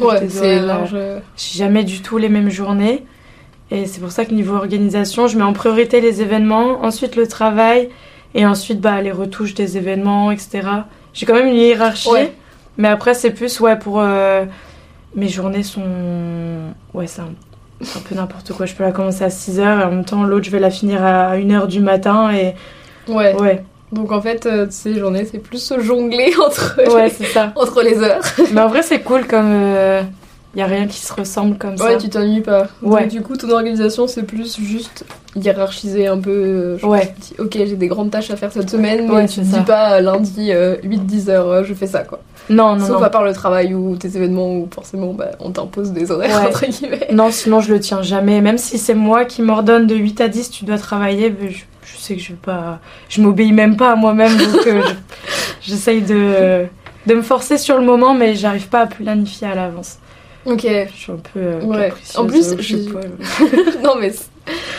[0.00, 0.90] Ouais, c'est large.
[0.94, 3.04] euh, j'ai jamais du tout les mêmes journées.
[3.70, 7.26] Et c'est pour ça que niveau organisation, je mets en priorité les événements, ensuite le
[7.26, 7.90] travail,
[8.34, 10.60] et ensuite bah, les retouches des événements, etc.
[11.12, 12.32] J'ai quand même une hiérarchie, Ouais.
[12.78, 14.44] mais après c'est plus ouais pour euh,
[15.14, 15.82] mes journées sont
[16.94, 18.66] ouais c'est un, peu n'importe quoi.
[18.66, 21.04] Je peux la commencer à 6h et en même temps l'autre je vais la finir
[21.04, 22.54] à 1h du matin et
[23.08, 23.34] Ouais.
[23.40, 27.52] ouais Donc en fait, euh, ces journées, c'est plus se jongler entre, ouais c'est ça.
[27.56, 28.20] entre les heures.
[28.52, 29.50] mais en vrai c'est cool comme
[30.58, 31.84] il a rien qui se ressemble comme ça.
[31.84, 32.66] Ouais, tu t'ennuies pas.
[32.82, 33.02] Ouais.
[33.02, 35.04] Donc, du coup, ton organisation, c'est plus juste
[35.36, 36.30] hiérarchiser un peu.
[36.32, 37.14] euh, Ouais.
[37.20, 39.94] dis, ok, j'ai des grandes tâches à faire cette semaine, mais tu te dis pas
[39.94, 42.18] euh, lundi 8-10 heures, euh, je fais ça quoi.
[42.50, 43.02] Non non Sauf non.
[43.04, 46.48] à part le travail ou tes événements où forcément bah, on t'impose des horaires Ouais.
[46.48, 47.06] entre guillemets.
[47.12, 48.40] Non, sinon je le tiens jamais.
[48.40, 51.48] Même si c'est moi qui m'ordonne de 8 à 10, tu dois travailler, je,
[51.84, 52.80] je sais que je vais pas.
[53.08, 54.94] Je m'obéis même pas à moi-même, donc euh, je-
[55.70, 56.64] j'essaye de,
[57.06, 59.98] de me forcer sur le moment, mais j'arrive pas à planifier à l'avance.
[60.48, 60.66] Ok.
[60.66, 61.92] Je suis un peu euh, Ouais.
[62.16, 63.00] En plus, euh, je sais j'ai- pas.
[63.82, 64.12] non mais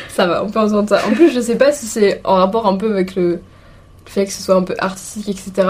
[0.09, 1.01] ça va, on peut entendre ça.
[1.07, 3.39] En plus, je sais pas si c'est en rapport un peu avec le, le
[4.05, 5.67] fait que ce soit un peu artistique, etc.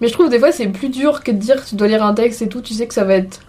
[0.00, 2.14] Mais je trouve des fois c'est plus dur que de dire tu dois lire un
[2.14, 3.40] texte et tout, tu sais que ça va être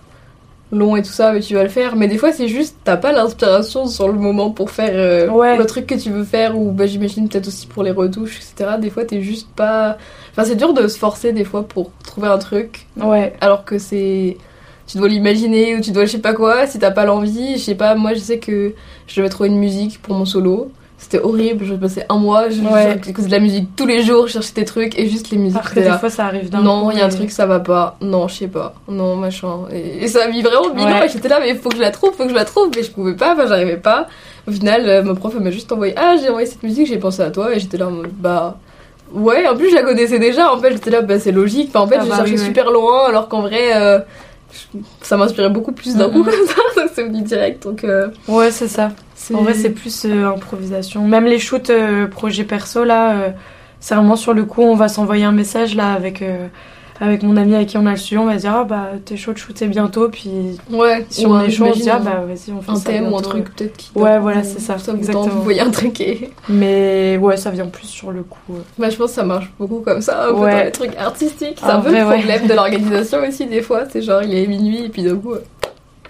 [0.72, 1.96] long et tout ça, mais tu vas le faire.
[1.96, 5.58] Mais des fois c'est juste t'as pas l'inspiration sur le moment pour faire euh, Ouais.
[5.58, 8.78] le truc que tu veux faire ou bah j'imagine peut-être aussi pour les retouches, etc.
[8.80, 9.98] Des fois t'es juste pas.
[10.32, 13.78] Enfin c'est dur de se forcer des fois pour trouver un truc Ouais, alors que
[13.78, 14.38] c'est
[14.88, 17.64] tu dois l'imaginer ou tu dois je sais pas quoi si t'as pas l'envie je
[17.64, 18.74] sais pas moi je sais que
[19.08, 20.72] je devais trouver une musique pour mon solo.
[20.98, 22.96] C'était horrible je passais un mois je Ouais.
[22.96, 25.74] de la musique tous les jours je cherchais des trucs et juste les musiques parce
[25.74, 25.98] que des là.
[26.00, 27.98] fois ça arrive d'un non il y a un truc ça va pas.
[28.02, 28.74] Non je sais pas.
[28.88, 29.66] Non machin.
[29.74, 31.06] Et, et ça a mis vraiment mille ans Ouais.
[31.06, 32.70] et j'étais là mais faut que je la trouve faut que je la trouve.
[32.76, 34.08] Mais je pouvais pas enfin j'arrivais pas.
[34.48, 36.98] Au final euh, ma prof elle m'a juste envoyé ah j'ai envoyé cette musique j'ai
[36.98, 37.54] pensé à toi.
[37.54, 38.58] Et j'étais là bah
[39.14, 41.70] Ouais, en plus je la connaissais déjà, en fait j'étais là, bah c'est logique.
[41.74, 42.46] Enfin, en fait Ah j'ai bah cherché oui, ouais.
[42.46, 43.06] super loin.
[43.08, 44.00] Alors qu'en vrai euh,
[45.02, 47.64] ça m'inspirait beaucoup plus d'un coup comme ça, donc c'est venu direct.
[47.64, 48.92] Donc euh, Ouais, c'est ça.
[49.34, 51.08] En vrai, c'est plus euh, improvisation.
[51.08, 53.34] Même les shoots euh, projet perso, là,
[53.80, 56.24] c'est vraiment sur le coup, on va s'envoyer un message là avec,
[57.02, 58.22] avec mon ami avec qui on a le studio.
[58.22, 60.08] On va se dire, ah bah, t'es chaud de shooter bientôt.
[60.10, 60.30] Puis
[60.72, 62.90] Ouais, si on est chaud, on se dit, ah bah, vas-y, on fait un ça.
[62.90, 63.30] thème ou un bientôt.
[63.30, 63.92] truc peut-être qui.
[63.96, 65.28] Ouais, voilà, c'est ça, exactement.
[65.28, 66.32] vous voyez un truc et.
[66.50, 68.38] Mais ouais, ça vient plus sur le coup.
[68.52, 68.60] euh.
[68.78, 70.52] Bah, je pense que ça marche beaucoup comme ça, Ouais.
[70.60, 71.58] dans les trucs artistiques.
[71.60, 72.18] C'est Ah, un peu vrai, le ouais.
[72.20, 73.84] problème de l'organisation aussi, des fois.
[73.90, 75.34] C'est genre il est minuit et puis d'un coup.
[75.34, 75.44] euh,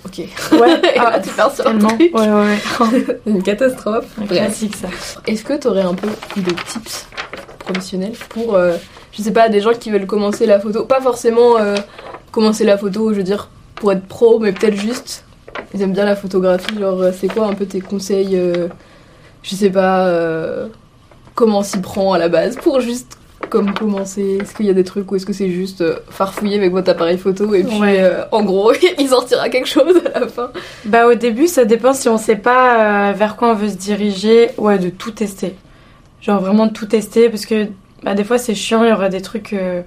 [0.05, 0.19] ok.
[0.19, 1.99] Ouais, Et là, ah, tu pars sur un truc.
[1.99, 2.29] Ouais, ouais,
[2.81, 3.19] ouais.
[3.25, 4.05] Une catastrophe.
[4.21, 4.87] Un classique ça.
[5.25, 7.07] Est-ce que tu aurais un peu des tips
[7.59, 8.75] professionnels pour, euh,
[9.17, 11.75] je sais pas, des gens qui veulent commencer la photo Pas forcément euh,
[12.31, 15.23] commencer la photo, je veux dire, pour être pro, mais peut-être juste,
[15.73, 16.77] ils aiment bien la photographie.
[16.79, 18.67] Genre, euh, c'est quoi un peu tes conseils euh,
[19.43, 20.67] Je sais pas, euh,
[21.33, 23.17] comment s'y prend à la base pour juste
[23.49, 24.39] comme commencer?
[24.41, 27.17] Est-ce qu'il y a des trucs ou est-ce que c'est juste farfouiller avec votre appareil
[27.17, 27.99] photo et puis Ouais.
[28.01, 30.49] euh, en gros il sortira quelque chose à la fin?
[30.85, 33.75] Bah au début, ça dépend si on sait pas euh, vers quoi on veut se
[33.75, 34.49] diriger.
[34.57, 35.55] Ouais, de tout tester.
[36.21, 37.67] Genre vraiment de tout tester parce que
[38.05, 39.81] bah, des fois c'est chiant, il y aura des trucs euh,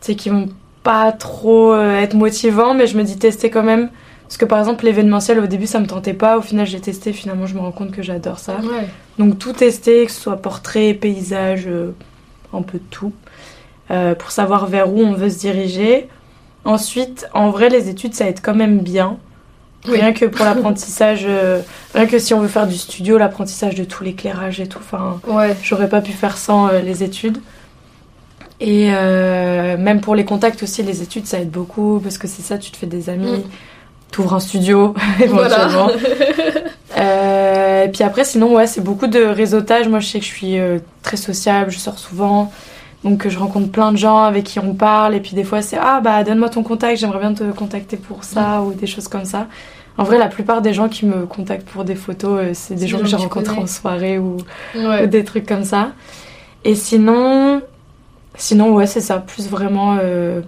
[0.00, 0.48] qui vont
[0.82, 3.90] pas trop euh, être motivants, mais je me dis tester quand même.
[4.22, 7.12] Parce que par exemple l'événementiel au début ça me tentait pas, au final j'ai testé,
[7.12, 8.54] finalement je me rends compte que j'adore ça.
[8.62, 8.88] Ouais.
[9.18, 11.90] Donc tout tester, que ce soit portrait, paysage, euh,
[12.52, 13.12] un peu tout,
[13.90, 16.08] euh, pour savoir vers où on veut se diriger.
[16.64, 19.18] Ensuite, en vrai, les études, ça aide quand même bien.
[19.86, 20.00] Oui.
[20.00, 21.60] Rien que pour l'apprentissage, euh,
[21.94, 24.80] rien que si on veut faire du studio, l'apprentissage de tout l'éclairage et tout.
[24.80, 25.56] Enfin, Ouais.
[25.62, 27.38] j'aurais pas pu faire sans euh, les études.
[28.60, 32.42] Et euh, même pour les contacts aussi, les études, ça aide beaucoup parce que c'est
[32.42, 33.42] ça, tu te fais des amis, Mm.
[34.10, 35.90] t'ouvres un studio éventuellement.
[36.98, 39.88] Euh, et puis après, sinon, ouais, c'est beaucoup de réseautage.
[39.88, 42.50] Moi, je sais que je suis euh, très sociable, je sors souvent.
[43.04, 45.14] Donc, je rencontre plein de gens avec qui on parle.
[45.14, 48.24] Et puis, des fois, c'est Ah, bah, donne-moi ton contact, j'aimerais bien te contacter pour
[48.24, 49.46] ça, ou des choses comme ça.
[49.98, 52.86] En vrai, la plupart des gens qui me contactent pour des photos, euh, c'est des
[52.86, 54.38] gens que j'ai rencontrés en soirée ou,
[55.06, 55.92] des trucs comme ça.
[56.64, 57.62] Et sinon,
[58.36, 59.18] sinon ouais, c'est ça.
[59.18, 60.40] Plus vraiment, euh,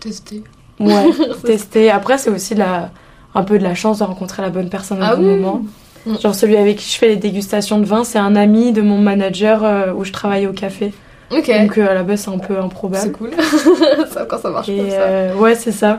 [0.00, 0.42] Tester.
[0.80, 1.04] ouais,
[1.44, 1.90] tester.
[1.90, 2.90] Après, c'est aussi la,
[3.34, 5.38] un peu de la chance de rencontrer la bonne personne au Ah bon oui.
[5.40, 5.62] moment.
[6.06, 6.18] Mm.
[6.20, 8.98] Genre celui avec qui je fais les dégustations de vin, c'est un ami de mon
[8.98, 10.92] manager euh, où je travaille au café.
[11.32, 11.48] Ok.
[11.50, 13.12] Donc euh, à la base c'est un peu c'est improbable.
[13.12, 13.30] cool.
[14.12, 15.36] ça, quand ça marche Et comme ça.
[15.36, 15.98] ouais c'est ça.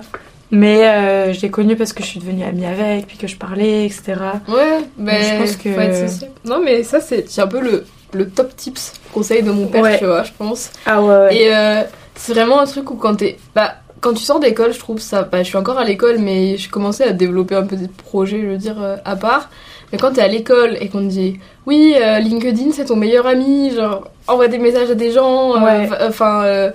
[0.49, 3.36] Mais euh, je l'ai connu parce que je suis devenue amie avec, puis que je
[3.36, 4.13] parlais, etc.
[4.47, 6.31] Ouais, mais je pense que- faut être sociable.
[6.45, 9.82] Non, mais ça, c'est c'est un peu le, le top tips conseil de mon père,
[9.84, 9.98] Ouais.
[10.00, 10.70] tu vois, je pense.
[10.86, 11.36] Ah ouais.
[11.36, 11.82] Et euh,
[12.15, 13.38] c'est vraiment un truc où quand t'es.
[13.56, 15.24] Bah, quand tu sors d'école, je trouve ça.
[15.24, 18.39] Bah, je suis encore à l'école, mais je commençais à développer un peu des projets,
[18.41, 19.50] je veux dire, euh, à part.
[19.91, 23.26] Mais quand t'es à l'école et qu'on te dit oui, euh, LinkedIn c'est ton meilleur
[23.26, 25.89] ami, genre envoie des messages à des gens, Ouais.
[26.02, 26.72] enfin euh,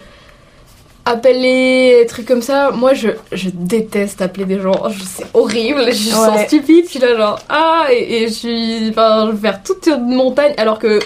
[1.04, 2.70] appelle-les, trucs comme ça.
[2.70, 6.46] Moi je, je déteste appeler des gens, c'est horrible, je suis Ouais.
[6.46, 8.88] stupide, je suis là genre ah et, et je suis.
[8.90, 11.00] Enfin, je vais faire toute une montagne alors que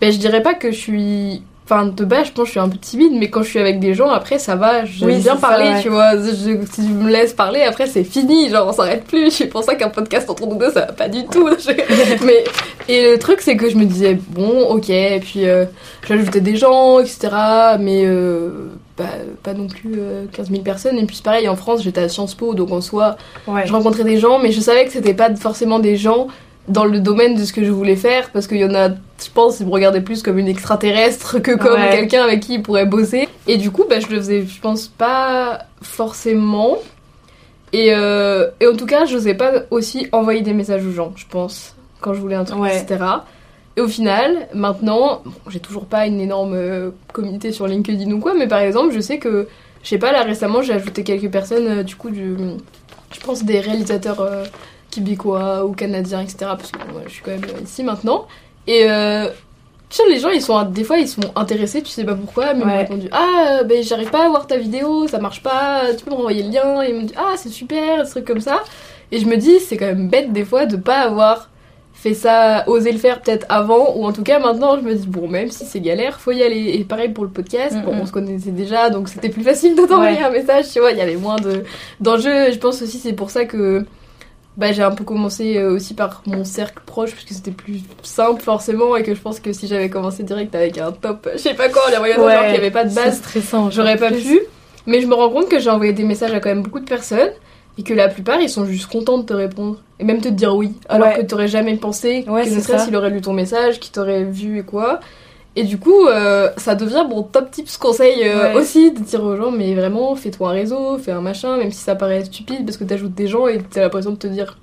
[0.00, 1.42] ben, je dirais pas que je suis.
[1.70, 3.58] Enfin, de base, je pense que je suis un peu timide, mais quand je suis
[3.58, 5.82] avec des gens, après, ça va, j'aime Oui, bien ça, parler, ouais.
[5.82, 6.16] tu vois.
[6.16, 9.30] Je- si tu me laisses parler, après, c'est fini, genre, on s'arrête plus.
[9.30, 11.46] C'est pour ça qu'un podcast entre nous deux, ça va pas du tout.
[11.58, 12.44] Je- mais,
[12.88, 15.66] et le truc, c'est que je me disais, bon, ok, et puis euh,
[16.08, 17.28] j'ajoutais des gens, etc.,
[17.78, 18.48] mais euh,
[18.96, 19.04] bah,
[19.42, 20.96] pas non plus euh, 15 000 personnes.
[20.96, 23.66] Et puis, pareil, en France, j'étais à Sciences Po, donc en soi, ouais.
[23.66, 26.28] je rencontrais des gens, mais je savais que c'était pas forcément des gens
[26.68, 29.30] dans le domaine de ce que je voulais faire, parce qu'il y en a, je
[29.34, 31.90] pense, ils me regardaient plus comme une extraterrestre que comme Ouais.
[31.90, 33.28] quelqu'un avec qui ils pourraient bosser.
[33.46, 36.76] Et du coup, bah, je le faisais, je pense, pas forcément.
[37.72, 41.12] Et, euh, et en tout cas, je n'osais pas aussi envoyer des messages aux gens,
[41.16, 42.78] je pense, quand je voulais un truc, Ouais.
[42.80, 43.04] etc.
[43.76, 48.18] Et au final, maintenant, bon, j'ai toujours pas une énorme euh, communauté sur LinkedIn ou
[48.20, 49.46] quoi, mais par exemple, je sais que,
[49.82, 52.36] je sais pas, là récemment, j'ai ajouté quelques personnes, euh, du coup, du,
[53.12, 54.44] je pense des réalisateurs euh,
[54.90, 56.36] québécois ou canadiens, etc.
[56.40, 58.26] Parce que ouais, je suis quand même euh, ici maintenant.
[58.66, 59.28] Et euh,
[59.90, 62.52] tu sais, les gens, ils sont, des fois, ils sont intéressés, tu sais pas pourquoi,
[62.54, 65.42] mais ils m'ont répondu Ah, euh, ben j'arrive pas à voir ta vidéo, ça marche
[65.42, 66.82] pas, tu peux me renvoyer le lien?
[66.82, 68.62] Et ils me disent Ah, c'est super, des trucs comme ça.
[69.10, 71.48] Et je me dis, c'est quand même bête des fois de pas avoir
[71.94, 75.06] fait ça, osé le faire peut-être avant, ou en tout cas maintenant, je me dis,
[75.08, 76.74] bon, même si c'est galère, faut y aller.
[76.78, 78.00] Et pareil pour le podcast, bon, Mhm.
[78.02, 80.22] on se connaissait déjà, donc c'était plus facile de t'envoyer Ouais.
[80.24, 81.64] un message, tu vois, il y avait moins de
[81.98, 82.52] d'enjeux.
[82.52, 83.84] Je pense aussi c'est pour ça que
[84.58, 87.80] bah, j'ai un peu commencé euh, aussi par mon cercle proche, parce que c'était plus
[88.02, 91.38] simple forcément, et que je pense que si j'avais commencé direct avec un top, je
[91.38, 93.22] sais pas quoi, les envoyant à des gens qui avait pas de base,
[93.70, 94.40] j'aurais pas pu.
[94.86, 96.84] Mais je me rends compte que j'ai envoyé des messages à quand même beaucoup de
[96.88, 97.30] personnes
[97.78, 100.56] et que la plupart ils sont juste contents de te répondre et même te dire
[100.56, 101.14] oui alors Ouais.
[101.18, 102.84] que t'aurais jamais pensé Ouais, que ce c'est serait ça.
[102.86, 104.98] s'il aurait lu ton message, qu'il t'aurait vu et quoi.
[105.58, 108.60] Et du coup, euh, ça devient mon top tips conseil euh, Ouais.
[108.60, 111.80] aussi de dire aux gens mais vraiment fais-toi un réseau, fais un machin, même si
[111.80, 114.56] ça paraît stupide parce que t'ajoutes des gens et t'as l'impression de te dire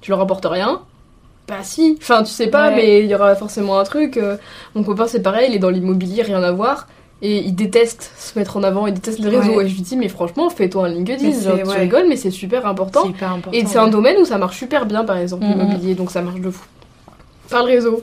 [0.00, 0.80] tu leur apportes rien.
[1.46, 2.76] Bah si, enfin tu sais pas, Ouais.
[2.76, 4.16] mais il y aura forcément un truc.
[4.16, 4.36] euh,
[4.74, 6.88] mon copain c'est pareil, il est dans l'immobilier, rien à voir.
[7.22, 9.54] Et il déteste se mettre en avant, il déteste les réseaux.
[9.56, 9.64] Ouais.
[9.64, 11.30] Et je lui dis, mais franchement, fais-toi un LinkedIn.
[11.40, 11.78] Genre, tu ouais.
[11.78, 13.04] rigoles, mais c'est super important.
[13.08, 13.56] Hyper important.
[13.56, 16.40] Et c'est un domaine où ça marche super bien, par exemple, l'immobilier, donc ça marche
[16.40, 16.66] de fou.
[17.48, 18.02] Par le réseau.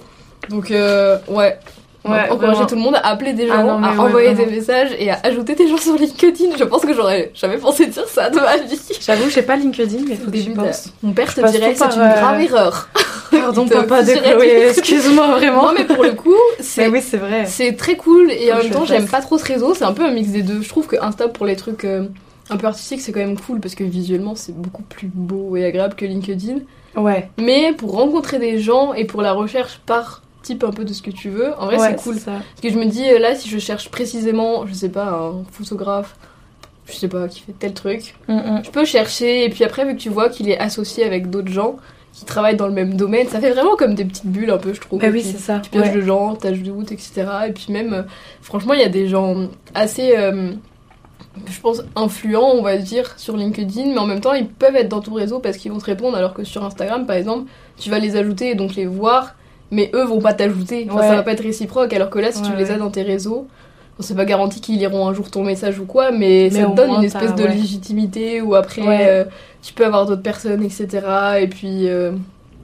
[0.49, 1.59] Donc, euh, ouais.
[2.03, 5.11] Ouais, encourager tout le monde à appeler des ah gens, à envoyer des messages et
[5.11, 6.57] à ajouter des gens sur LinkedIn.
[6.57, 8.79] Je pense que j'aurais jamais pensé dire ça de ma vie.
[8.99, 10.91] J'avoue, j'ai pas LinkedIn, mais faut que j'y pense.
[11.03, 12.89] Mon père te dirait c'est une grave euh, erreur.
[13.31, 15.67] Pardon, papa de Chloé, excuse-moi vraiment.
[15.67, 17.45] Non, mais pour le coup, c'est oui, c'est vrai.
[17.45, 19.75] C'est très cool et en même temps, j'aime pas trop ce réseau.
[19.75, 20.61] C'est un peu un mix des deux.
[20.61, 22.07] Je trouve que Insta pour les trucs euh,
[22.49, 25.65] un peu artistiques, c'est quand même cool parce que visuellement, c'est beaucoup plus beau et
[25.65, 26.59] agréable que LinkedIn.
[26.95, 27.29] Ouais.
[27.37, 31.01] Mais pour rencontrer des gens et pour la recherche par type un peu de ce
[31.01, 32.17] que tu veux, en vrai, c'est cool.
[32.17, 32.31] Ça.
[32.31, 35.43] Parce que je me dis, euh, là, si je cherche précisément, je sais pas, un
[35.51, 36.15] photographe,
[36.85, 38.61] je sais pas, qui fait tel truc, mm, mm.
[38.65, 41.51] je peux chercher et puis après, vu que tu vois qu'il est associé avec d'autres
[41.51, 41.77] gens,
[42.13, 43.27] qui travaillent dans le même domaine.
[43.27, 44.99] Ça fait vraiment comme des petites bulles un peu, je trouve.
[44.99, 45.59] Bah oui, c'est ça.
[45.59, 47.25] Tu pièges de gens, de route, etc.
[47.47, 48.03] Et puis même, euh,
[48.41, 50.51] franchement, il y a des gens assez, euh,
[51.47, 54.89] je pense, influents, on va dire, sur LinkedIn, mais en même temps, ils peuvent être
[54.89, 57.89] dans ton réseau parce qu'ils vont te répondre, alors que sur Instagram, par exemple, tu
[57.89, 59.35] vas les ajouter et donc les voir,
[59.71, 60.87] mais eux vont pas t'ajouter.
[60.89, 63.03] Enfin, ça va pas être réciproque, alors que là, si tu les as dans tes
[63.03, 63.47] réseaux,
[64.01, 66.91] c'est pas garanti qu'ils liront un jour ton message ou quoi, mais, ça te donne
[66.91, 69.23] une espèce de légitimité où après euh,
[69.61, 70.87] tu peux avoir d'autres personnes, etc.
[71.39, 71.87] Et puis.
[71.87, 72.11] Euh,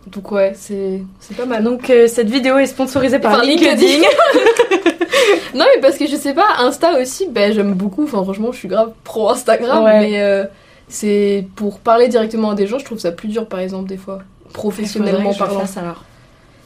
[0.08, 1.04] donc ouais, c'est
[1.36, 1.64] pas mal.
[1.64, 4.04] Donc euh, cette vidéo est sponsorisée par, LinkedIn.
[5.54, 8.06] non mais parce que je sais pas, Insta aussi, ben j'aime beaucoup.
[8.06, 10.48] Enfin franchement, je suis grave pro Instagram, mais
[10.88, 13.98] c'est pour parler directement à des gens, je trouve ça plus dur par exemple des
[13.98, 14.20] fois,
[14.54, 15.66] professionnellement parlant.
[15.76, 16.06] alors.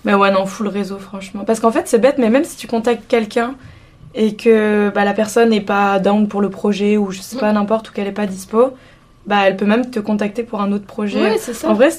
[0.06, 1.44] Mais ouais non, full réseau franchement.
[1.46, 3.56] Parce qu'en fait c'est bête, mais même si tu contactes quelqu'un
[4.14, 7.52] et que bah, la personne n'est pas down pour le projet ou je sais pas
[7.54, 8.74] n'importe ou qu'elle est pas dispo,
[9.26, 11.22] bah elle peut même te contacter pour un autre projet.
[11.22, 11.70] Ouais, c'est ça.
[11.70, 11.90] En vrai,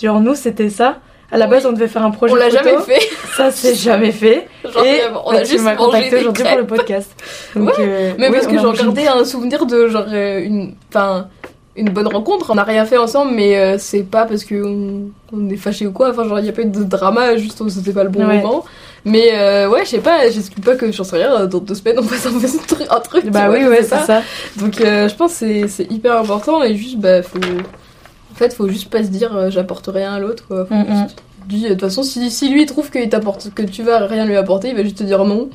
[0.00, 0.98] genre nous c'était ça.
[1.32, 2.32] À la base, on devait faire un projet.
[2.32, 3.00] On l'a jamais fait.
[3.36, 4.48] Ça, c'est jamais fait.
[4.84, 7.14] et on a juste contacté aujourd'hui pour le podcast.
[7.54, 11.28] Donc, euh, mais parce que j'en gardais un souvenir de genre euh, une, enfin,
[11.76, 12.50] une bonne rencontre.
[12.50, 15.92] On n'a rien fait ensemble, mais euh, c'est pas parce qu'on on est fâché ou
[15.92, 16.10] quoi.
[16.10, 18.64] Enfin, genre, il n'y a pas eu de drama, juste c'était pas le bon moment.
[19.04, 21.98] Mais euh, ouais, je sais pas, j'explique pas que j'en sais rien, dans deux semaines
[21.98, 23.30] on passe un, truc, un truc.
[23.30, 24.22] Bah oui, ouais, c'est ça.
[24.58, 27.38] Donc euh, je pense que c'est hyper important et juste, bah, faut.
[27.38, 30.66] En fait, faut juste pas se dire j'apporte rien à l'autre, quoi.
[30.70, 31.06] Mm, mm.
[31.48, 34.68] De toute façon, si, si lui trouve que, t'apporte, que tu vas rien lui apporter,
[34.68, 35.50] il va juste te dire non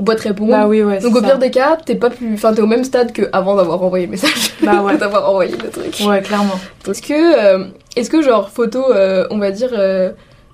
[0.00, 0.50] ou pas te répondre.
[0.50, 0.98] Bah oui, ouais.
[0.98, 3.54] Donc au pire des cas, t'es pas plus, enfin t'es au même stade que avant
[3.54, 4.54] d'avoir envoyé le message.
[4.62, 4.96] Bah ouais.
[4.96, 5.96] d'avoir envoyé le truc.
[6.04, 6.58] Ouais, clairement.
[6.84, 8.82] Parce que, est-ce que genre photo,
[9.30, 9.70] on va dire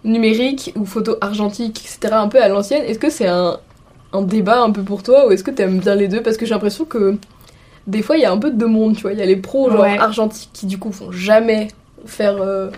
[0.05, 3.59] numérique ou photo argentique, etc., un peu à l'ancienne, est-ce que c'est un,
[4.13, 6.23] un, débat un peu pour toi ou est-ce que tu aimes bien les deux?
[6.23, 7.17] Parce que j'ai l'impression que
[7.87, 9.13] des fois il y a un peu de deux mondes, tu vois.
[9.13, 11.69] Il y a les pros genre argentiques qui du coup font jamais
[12.07, 12.71] faire euh,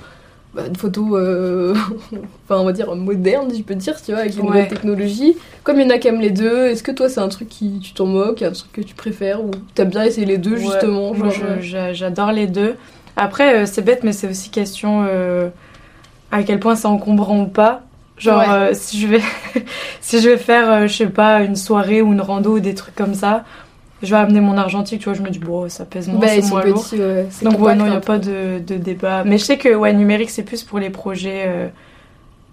[0.59, 1.75] bah, une photo, euh,
[2.45, 5.37] enfin on va dire moderne, je peux dire, tu vois, avec les nouvelles technologies.
[5.65, 7.49] Comme il y en a qui aiment les deux, est-ce que toi c'est un truc
[7.49, 10.57] qui tu t'en moques, un truc que tu préfères ou t'aimes bien essayer les deux
[10.57, 12.77] justement Moi euh, j'adore les deux.
[13.17, 15.07] Après c'est bête mais c'est aussi question
[16.31, 17.83] à quel point c'est encombrant ou pas.
[18.19, 19.21] Genre, euh, si, je vais
[20.01, 22.75] si je vais faire, euh, je sais pas, une soirée ou une rando ou des
[22.75, 23.45] trucs comme ça,
[24.03, 26.29] je vais amener mon argentique, tu vois, je me dis, bon, ça pèse moins, bah,
[26.29, 26.85] c'est moins lourd.
[27.43, 29.25] Donc, ouais, non, il n'y a pas de, de, débat.
[29.25, 31.69] Mais je sais que, ouais, numérique, c'est plus pour les projets euh,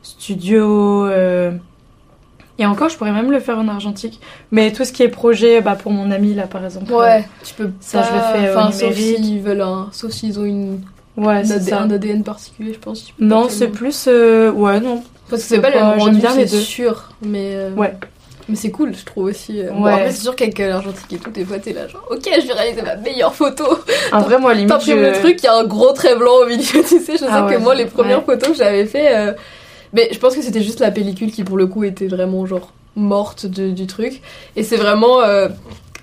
[0.01, 1.07] studio.
[2.57, 4.21] Et encore, je pourrais même le faire en argentique.
[4.51, 6.91] Mais tout ce qui est projet, bah, pour mon ami, là, par exemple.
[6.93, 7.71] Ouais, tu peux.
[7.81, 8.79] Ça, je le fais en numérique.
[8.79, 9.89] Sauf s'ils veulent un...
[9.91, 10.79] Sauf s'ils ont une
[11.17, 13.07] Ouais, c'est un ADN particulier, je pense.
[13.19, 14.05] Non, c'est plus.
[14.07, 15.03] Euh, ouais, non.
[15.29, 17.13] Parce que c'est pas le même rendu, c'est sûr.
[17.21, 17.53] Mais.
[17.55, 17.95] Euh, ouais.
[18.47, 19.61] Mais c'est cool, je trouve aussi.
[19.61, 19.91] Euh, ouais.
[19.91, 22.53] après, c'est sûr qu'avec l'argentique et tout, des fois, t'es là, genre, ok, je vais
[22.53, 23.65] réaliser ma meilleure photo.
[24.11, 24.69] En vrai, moi, limite.
[24.69, 27.13] T'imprimes le truc, il y a un gros trait blanc au milieu, tu sais.
[27.13, 29.35] Je sais ah que moi, les premières photos que j'avais fait.
[29.93, 32.71] Mais je pense que c'était juste la pellicule qui, pour le coup, était vraiment, genre,
[32.95, 34.21] morte du truc.
[34.55, 35.19] Et c'est vraiment.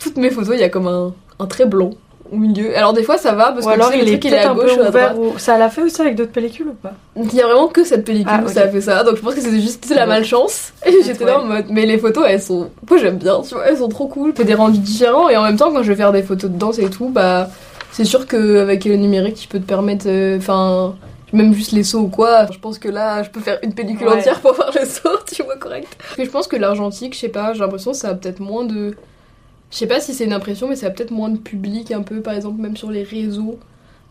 [0.00, 1.90] toutes mes photos, il y a comme un, un trait blanc
[2.32, 2.76] au milieu.
[2.76, 5.16] Alors des fois ça va parce que alors, il, est, à gauche ou à droite.
[5.38, 6.92] Ça l'a fait aussi avec d'autres pellicules ou pas?
[7.16, 9.04] Il y a vraiment que cette pellicule ah, où ça a fait ça.
[9.04, 10.72] Donc je pense que c'était juste la malchance.
[10.86, 13.66] Et j'étais là en mode mais les photos elles sont moi j'aime bien, tu vois,
[13.66, 14.34] elles sont trop cool.
[14.34, 16.56] Fait des rendus différents et en même temps quand je vais faire des photos de
[16.56, 17.48] danse et tout, bah
[17.92, 20.94] c'est sûr qu'avec le numérique tu peux te permettre euh, enfin
[21.32, 22.46] même juste les sauts ou quoi.
[22.50, 25.42] Je pense que là, je peux faire une pellicule entière pour voir le saut, tu
[25.42, 25.88] vois, correct.
[26.18, 28.94] je pense que l'argentique, je sais pas, j'ai l'impression que ça a peut-être moins de
[29.72, 32.02] je sais pas si c'est une impression, mais ça a peut-être moins de public un
[32.02, 33.58] peu, par exemple, même sur les réseaux.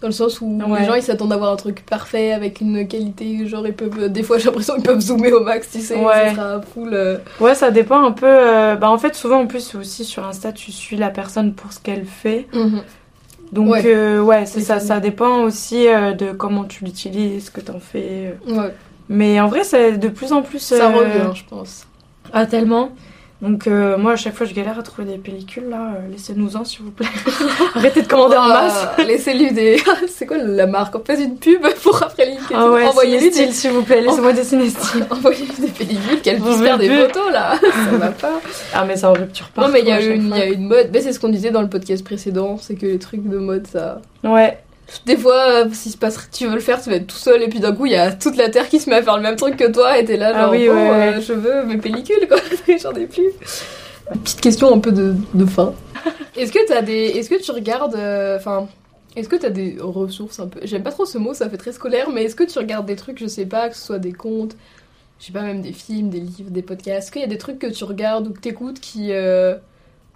[0.01, 2.87] Dans le sens où les gens ils s'attendent à avoir un truc parfait avec une
[2.87, 4.09] qualité, genre ils peuvent.
[4.09, 6.29] Des fois j'ai l'impression qu'ils peuvent zoomer au max, tu sais, ouais.
[6.29, 6.89] ça sera full.
[6.95, 7.19] Euh.
[7.39, 8.25] Ouais, ça dépend un peu.
[8.25, 11.71] Euh, bah en fait, souvent en plus aussi sur Insta, tu suis la personne pour
[11.71, 12.47] ce qu'elle fait.
[12.51, 12.81] Mhm.
[13.51, 17.79] Donc ouais, euh, c'est ça, ça dépend aussi de comment tu l'utilises, ce que t'en
[17.79, 18.35] fais.
[18.47, 18.73] Ouais.
[19.07, 20.57] Mais en vrai, c'est de plus en plus.
[20.57, 21.85] Ça revient, je pense.
[22.33, 22.89] Ah, tellement?
[23.41, 26.63] Donc euh, moi à chaque fois je galère à trouver des pellicules là, euh, laissez-nous-en
[26.63, 27.07] s'il vous plaît.
[27.75, 28.87] Arrêtez de commander en masse.
[28.99, 29.81] Laissez-lui des...
[30.07, 30.95] c'est quoi la marque?
[30.95, 32.55] On fait une pub pour après LinkedIn.
[32.55, 35.07] Ah ouais, Envoyez-lui style s'il vous plaît, laissez-moi dessiner style.
[35.09, 37.55] Envoyez-lui des pellicules qu'elle puisse faire des photos là.
[37.59, 38.41] ça va pas.
[38.73, 39.65] Ah mais ça en rupture pas.
[39.65, 41.51] Non mais il y, a une, y a une mode, mais c'est ce qu'on disait
[41.51, 44.01] dans le podcast précédent, c'est que les trucs de mode ça...
[44.23, 44.59] Ouais.
[45.05, 45.97] Des fois, euh, si
[46.31, 47.95] tu veux le faire, tu vas être tout seul, et puis d'un coup, il y
[47.95, 50.05] a toute la terre qui se met à faire le même truc que toi, et
[50.05, 52.37] t'es là, ah genre, ah oui, ouais, je veux mes pellicules, quoi,
[52.81, 53.31] j'en ai plus.
[54.23, 55.73] Petite question un peu de, de fin.
[56.35, 58.67] Est-ce que t'as des, est-ce que tu regardes, euh, enfin,
[59.15, 61.73] est-ce que t'as des ressources un peu, j'aime pas trop ce mot, ça fait très
[61.73, 64.13] scolaire, mais est-ce que tu regardes des trucs, je sais pas, que ce soit des
[64.13, 64.55] contes,
[65.19, 67.37] je sais pas, même des films, des livres, des podcasts, est-ce qu'il y a des
[67.37, 69.55] trucs que tu regardes ou que t'écoutes qui, euh,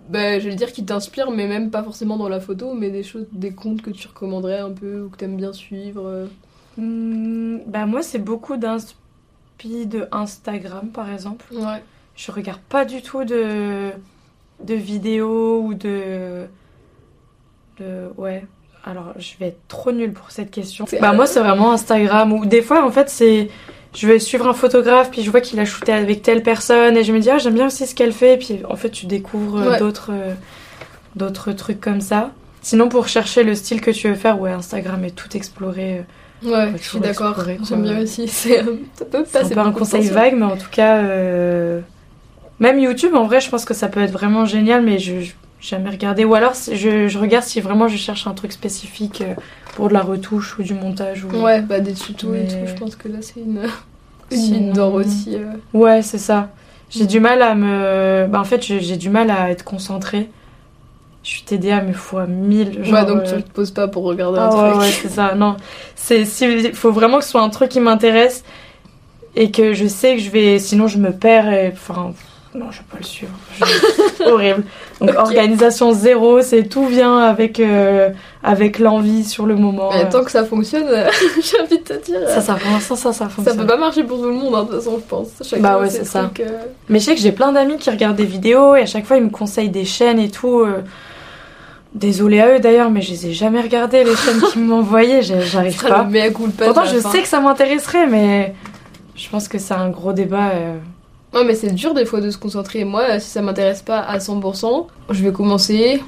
[0.10, 3.04] bah, je vais dire qui t'inspirent, mais même pas forcément dans la photo, mais des
[3.04, 6.28] choses, des comptes que tu recommanderais un peu ou que t'aimes bien suivre euh
[6.78, 11.46] hmm, Bah moi c'est beaucoup d'inspi de Instagram par exemple.
[11.54, 11.82] Ouais
[12.16, 13.92] je regarde pas du tout de,
[14.64, 16.46] de vidéos ou de,
[17.80, 18.10] de.
[18.18, 18.46] Ouais.
[18.84, 20.86] Alors, je vais être trop nulle pour cette question.
[21.02, 22.32] Bah, moi, c'est vraiment Instagram.
[22.34, 23.50] Ou des fois, en fait, c'est.
[23.96, 27.04] Je vais suivre un photographe, puis je vois qu'il a shooté avec telle personne, et
[27.04, 29.06] je me dis, ah, j'aime bien aussi ce qu'elle fait, et puis en fait, tu
[29.06, 30.12] découvres d'autres,
[31.16, 32.32] d'autres trucs comme ça.
[32.62, 36.04] Sinon, pour chercher le style que tu veux faire, ouais, Instagram est tout exploré.
[36.44, 37.40] Ouais, je suis d'accord.
[37.68, 38.28] J'aime bien aussi.
[38.28, 38.64] C'est
[39.10, 39.24] peu,
[39.58, 41.82] un, conseil vague, mais en tout cas, euh,
[42.60, 45.90] même YouTube, en vrai, je pense que ça peut être vraiment génial, mais je jamais
[45.90, 46.26] regardé.
[46.26, 49.34] Ou alors, je, je, regarde si vraiment je cherche un truc spécifique euh,
[49.76, 51.26] pour de la retouche ou du montage.
[51.26, 51.30] Ou...
[51.42, 52.56] Ouais, bah des tutos et tout.
[52.66, 53.64] Je pense que là, c'est une,
[54.32, 55.36] une d'or aussi.
[55.36, 55.54] Euh.
[55.74, 56.50] Ouais, c'est ça.
[56.90, 58.28] J'ai du mal à me.
[58.30, 60.30] Bah, en fait, j'ai du mal à être concentrée.
[61.24, 62.84] Je suis TDA, mais fois 1000.
[62.84, 64.82] Genre, ouais, donc tu euh, te poses pas pour regarder un ah, truc.
[64.82, 65.34] Ouais, c'est ça.
[65.34, 65.58] Non.
[66.12, 68.44] Il faut vraiment que ce soit un truc qui m'intéresse
[69.36, 70.60] et que je sais que je vais.
[70.60, 71.72] Sinon, je me perds et.
[71.74, 72.14] Enfin
[72.56, 73.34] non, je vais pas le suivre.
[74.26, 74.64] Horrible.
[75.02, 78.12] Donc organisation zéro, c'est tout vient avec euh,
[78.44, 79.90] avec l'envie sur le moment.
[79.94, 80.88] Mais tant que ça fonctionne,
[81.42, 82.22] j'ai envie de te dire.
[82.30, 83.58] Ça, ça, pour l'instant, ça, ça fonctionne.
[83.58, 85.60] Ça peut pas marcher pour tout le monde, hein, de toute façon, je pense.
[85.60, 86.32] bah ouais, c'est ça.
[86.40, 86.44] Euh.
[86.88, 89.18] Mais je sais que j'ai plein d'amis qui regardent des vidéos et à chaque fois
[89.18, 90.62] ils me conseillent des chaînes et tout.
[90.62, 90.82] Euh.
[91.94, 95.82] Désolée à eux d'ailleurs, mais je les ai jamais regardées les chaînes qu'ils envoyées, j'arrive
[95.82, 96.06] pas.
[96.58, 98.54] Pourtant, je sais que ça m'intéresserait, mais
[99.16, 100.52] je pense que c'est un gros débat.
[101.36, 102.86] Ouais, mais c'est dur des fois de se concentrer.
[102.86, 106.02] Moi, si ça m'intéresse pas à 100%, je vais commencer.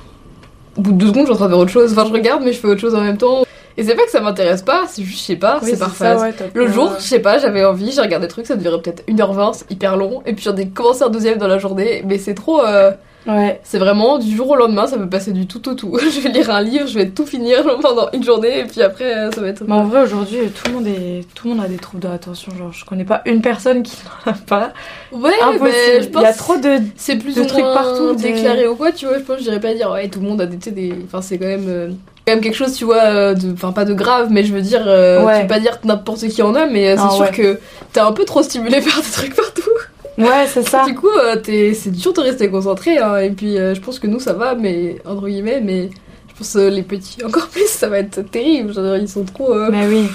[0.77, 1.91] Au bout de deux secondes, je suis en train de faire autre chose.
[1.91, 3.43] Enfin, je regarde, mais je fais autre chose en même temps.
[3.75, 6.15] Et c'est pas que ça m'intéresse pas, c'est juste, je sais pas, c'est parfait.
[6.55, 9.53] le jour, je sais pas, j'avais envie, j'ai regardé des trucs, ça durait peut-être 1h20,
[9.53, 10.23] c'est hyper long.
[10.25, 12.65] Et puis j'en ai commencé un deuxième dans la journée, mais c'est trop.
[12.65, 12.91] Euh,
[13.27, 13.59] Ouais.
[13.63, 15.97] C'est vraiment du jour au lendemain, ça peut passer du tout au tout.
[15.99, 19.13] je vais lire un livre, je vais tout finir pendant une journée et puis après
[19.13, 19.63] euh, ça va être.
[19.67, 22.07] Mais en vrai aujourd'hui tout le monde est tout le monde a des troubles de
[22.07, 22.53] l'attention.
[22.57, 24.73] Genre je connais pas une personne qui n'en a pas.
[25.11, 28.67] Ouais, mais je pense il y a trop de c'est plus de trucs partout déclarés
[28.67, 28.91] ou quoi.
[28.93, 30.93] Tu vois, je pense je dirais pas dire ouais tout le monde a des des.
[31.05, 31.67] Enfin c'est quand même.
[31.67, 31.89] Euh,
[32.25, 34.61] quand même quelque chose tu vois euh, de enfin pas de grave mais je veux
[34.61, 35.35] dire ouais.
[35.35, 37.57] je vais pas dire n'importe qui en a mais c'est ah, sûr que
[37.93, 39.66] t'es un peu trop stimulé par des trucs partout
[40.17, 40.85] Ouais, c'est ça.
[40.85, 42.97] Du coup, euh, c'est dur de rester concentré.
[42.97, 45.89] Hein, et puis, euh, je pense que nous, ça va, mais entre guillemets, mais
[46.29, 48.73] je pense que les petits encore plus, ça va être terrible.
[48.73, 49.53] Genre, ils sont trop.
[49.53, 50.07] Euh, mais oui.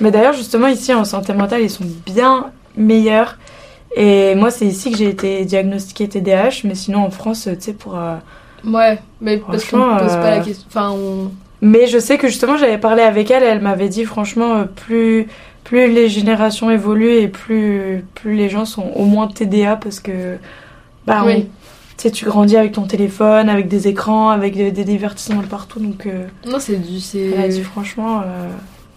[0.00, 3.36] Mais d'ailleurs, justement, ici en santé mentale, ils sont bien meilleurs.
[3.96, 7.72] Et moi, c'est ici que j'ai été diagnostiquée TDAH, mais sinon en France, tu sais,
[7.74, 7.96] pour.
[8.64, 10.66] Ouais, mais parce qu'on ne pose pas la question.
[10.68, 11.30] Enfin, on...
[11.60, 15.28] Mais je sais que justement, j'avais parlé avec elle, elle m'avait dit, franchement, plus
[15.64, 20.36] plus les générations évoluent et plus, plus les gens sont au moins TDA parce que
[21.06, 21.42] bah, tu
[21.96, 25.80] sais, tu grandis avec ton téléphone, avec des écrans, avec des, divertissements de partout.
[25.80, 26.98] Donc, euh, non, c'est du.
[27.14, 28.50] Elle a dit franchement, euh,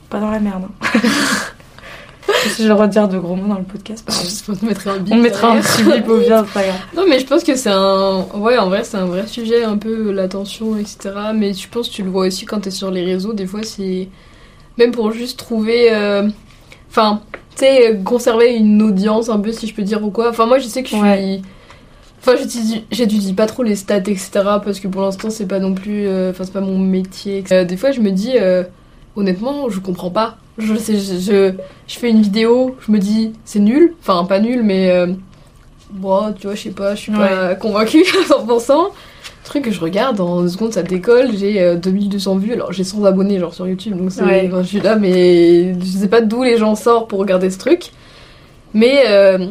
[0.10, 0.64] pas dans la merde.
[0.82, 1.00] Hein.
[2.50, 4.08] si j'ai le droit de dire de gros mots dans le podcast,
[4.62, 5.14] on mettrait un bip.
[5.14, 6.80] On mettra un petit bip au bien, pas grave.
[6.96, 8.26] Non, mais je pense que c'est un.
[8.34, 11.12] Ouais, en vrai, c'est un vrai sujet, un peu l'attention, etc.
[11.36, 13.34] Mais je pense que tu le vois aussi quand t'es sur les réseaux.
[13.34, 14.10] Des fois, c'est.
[14.78, 15.94] Même pour juste trouver.
[15.94, 16.28] Euh,
[16.90, 17.22] Enfin,
[17.52, 20.30] tu sais, conserver une audience un peu, si je peux dire ou quoi.
[20.30, 21.42] Enfin, moi, je sais que je suis.
[22.20, 22.36] Enfin,
[22.92, 24.30] j'étudie pas trop les stats, etc.
[24.34, 26.08] Parce que pour l'instant, c'est pas non plus.
[26.08, 27.44] Euh, enfin, c'est pas mon métier.
[27.52, 28.64] Euh, des fois, je me dis, euh,
[29.16, 30.38] honnêtement, je comprends pas.
[30.58, 31.54] Je, sais, je,
[31.88, 33.94] je, fais une vidéo, je me dis, c'est nul.
[34.02, 34.92] Enfin, pas nul, mais.
[35.92, 38.90] bon, tu vois, je sais pas, je suis pas convaincue à 100%
[39.48, 42.84] truc que je regarde, en deux secondes ça décolle, j'ai 2200 euh, vues, alors j'ai
[42.84, 46.44] 100 abonnés genre sur YouTube, donc c'est, je suis là, mais je sais pas d'où
[46.44, 47.92] les gens sortent pour regarder ce truc.
[48.74, 49.48] Mais euh,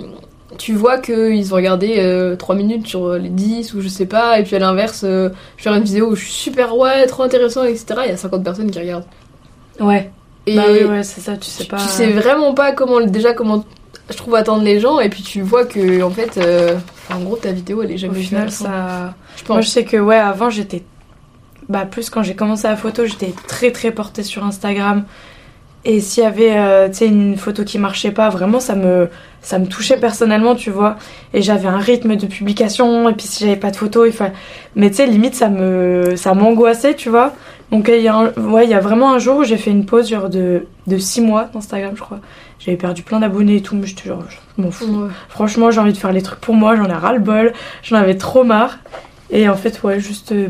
[0.59, 1.95] tu vois qu'ils ont regardé
[2.39, 5.31] 3 euh, minutes sur les 10 ou je sais pas, et puis à l'inverse, je
[5.57, 7.87] fais une vidéo où je suis super ouais, trop intéressant, etc.
[8.05, 9.07] Il y a 50 personnes qui regardent.
[9.81, 10.11] Ouais.
[10.47, 11.79] Et bah oui, ouais, c'est ça, tu sais pas.
[11.79, 13.65] Tu sais vraiment pas comment, déjà comment
[14.09, 16.39] je trouve attendre les gens, et puis tu vois que en fait
[17.15, 18.65] En gros, ta vidéo, elle est jamais Au final, fin.
[18.65, 19.15] ça.
[19.37, 20.83] Je Moi, je sais que, ouais, avant, j'étais.
[21.69, 25.05] Bah, plus quand j'ai commencé la photo, j'étais très très portée sur Instagram.
[25.85, 29.09] Et s'il y avait, euh, tu sais, une photo qui marchait pas, vraiment, ça me,
[29.41, 30.97] ça me touchait personnellement, tu vois.
[31.33, 34.33] Et j'avais un rythme de publication, et puis si j'avais pas de photo, il fallait.
[34.75, 37.33] Mais tu sais, limite, ça me, ça m'angoissait, tu vois.
[37.71, 39.71] Donc, il y, a un- ouais, il y a vraiment un jour où j'ai fait
[39.71, 42.19] une pause, genre de, de 6 mois d'Instagram, je crois.
[42.67, 44.87] J'avais perdu plein d'abonnés et tout, mais j'étais genre, je m'en fous.
[45.05, 45.09] Ouais.
[45.29, 47.53] Franchement, j'ai envie de faire les trucs pour moi, j'en ai ras-le-bol,
[47.85, 48.79] j'en avais trop marre.
[49.31, 50.49] Et en fait, ouais, juste euh,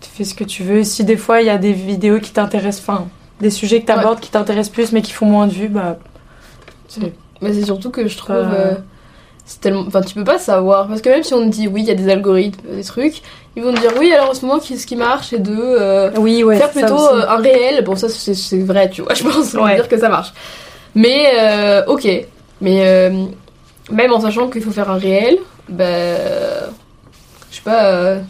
[0.00, 0.82] fais ce que tu veux.
[0.82, 3.06] Si des fois il y a des vidéos qui t'intéressent, enfin,
[3.40, 5.98] des sujets que t'abordes qui t'intéressent plus mais qui font moins de vues, bah.
[6.88, 7.12] c'est-
[7.42, 8.36] Mais c'est surtout que je trouve.
[8.36, 8.72] Euh.
[8.72, 8.74] euh,
[9.44, 9.84] c'est tellement...
[9.86, 10.88] Enfin, tu peux pas savoir.
[10.88, 13.22] Parce que même si on te dit oui, il y a des algorithmes, des trucs,
[13.56, 15.54] ils vont te dire oui, alors en ce moment, ce qui marche, c'est de.
[15.56, 16.56] euh, Oui, ouais.
[16.58, 17.82] faire plutôt euh, un réel.
[17.84, 19.74] Bon, ça c'est vrai, tu vois, je pense, on va Ouais.
[19.76, 20.32] dire que ça marche.
[20.94, 22.08] Mais euh, ok,
[22.60, 23.24] mais euh,
[23.90, 25.84] même en sachant qu'il faut faire un réel, bah,
[27.50, 28.20] je sais pas, euh,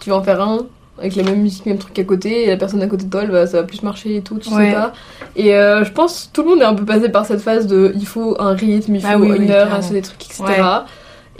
[0.00, 0.60] tu vas en faire un
[0.98, 3.46] avec la même musique, même truc à côté, et la personne à côté de toi,
[3.48, 4.66] ça va plus marcher et tout, tu Ouais.
[4.68, 4.92] sais pas.
[5.34, 8.06] Et je pense tout le monde est un peu passé par cette phase de il
[8.06, 10.44] faut un rythme, il faut Ah oui, oui, une heure, c'est des trucs, etc.
[10.46, 10.60] Ouais.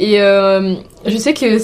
[0.01, 1.57] Et je sais que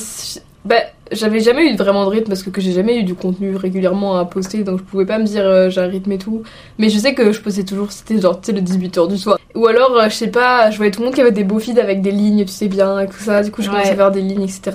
[0.64, 0.76] bah,
[1.12, 4.16] j'avais jamais eu vraiment de rythme parce que, que j'ai jamais eu du contenu régulièrement
[4.18, 6.42] à poster, donc je pouvais pas me dire euh, j'ai un rythme et tout.
[6.78, 9.38] Mais je sais que je postais toujours, c'était genre, tu sais, le 18h du soir.
[9.54, 11.58] Ou alors, euh, je sais pas, je voyais tout le monde qui avait des beaux
[11.58, 13.42] feeds avec des lignes, tu sais bien, et tout ça.
[13.42, 13.74] Du coup, je Ouais.
[13.74, 14.70] commençais à faire des lignes, etc.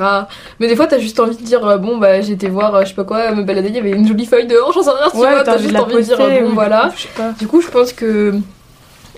[0.59, 2.95] Mais des fois, t'as juste envie de dire, euh, bon, bah, été voir, je sais
[2.95, 5.17] pas quoi, me balader, il y avait une jolie feuille dehors, j'en sais rien, tu
[5.17, 6.91] Ouais, vois, t'as juste envie de dire, bon, voilà.
[7.39, 8.33] Du coup, je pense que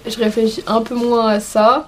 [0.06, 1.88] je réfléchis un peu moins à ça.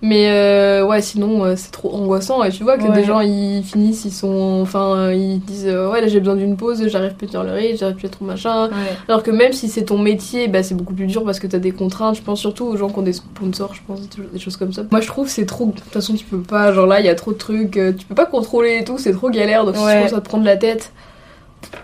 [0.00, 2.92] Mais euh, ouais, sinon euh, c'est trop angoissant et tu vois que Ouais.
[2.94, 6.56] des gens ils finissent, ils sont, enfin ils disent euh, ouais là j'ai besoin d'une
[6.56, 8.68] pause, j'arrive plus à tenir le rythme, j'arrive plus à trop machin.
[8.68, 8.74] Ouais.
[9.08, 11.58] Alors que même si c'est ton métier, bah, c'est beaucoup plus dur parce que t'as
[11.58, 12.14] des contraintes.
[12.14, 14.00] Je pense surtout aux gens qui ont des sponsors, je pense
[14.32, 14.82] des- choses comme ça.
[14.92, 15.66] Moi je trouve que c'est trop.
[15.66, 18.06] De toute façon tu peux pas, genre là il y a trop de trucs, tu
[18.08, 19.64] peux pas contrôler et tout, c'est trop galère.
[19.64, 19.94] Donc si Ouais.
[19.94, 20.92] tu commences à te prendre la tête.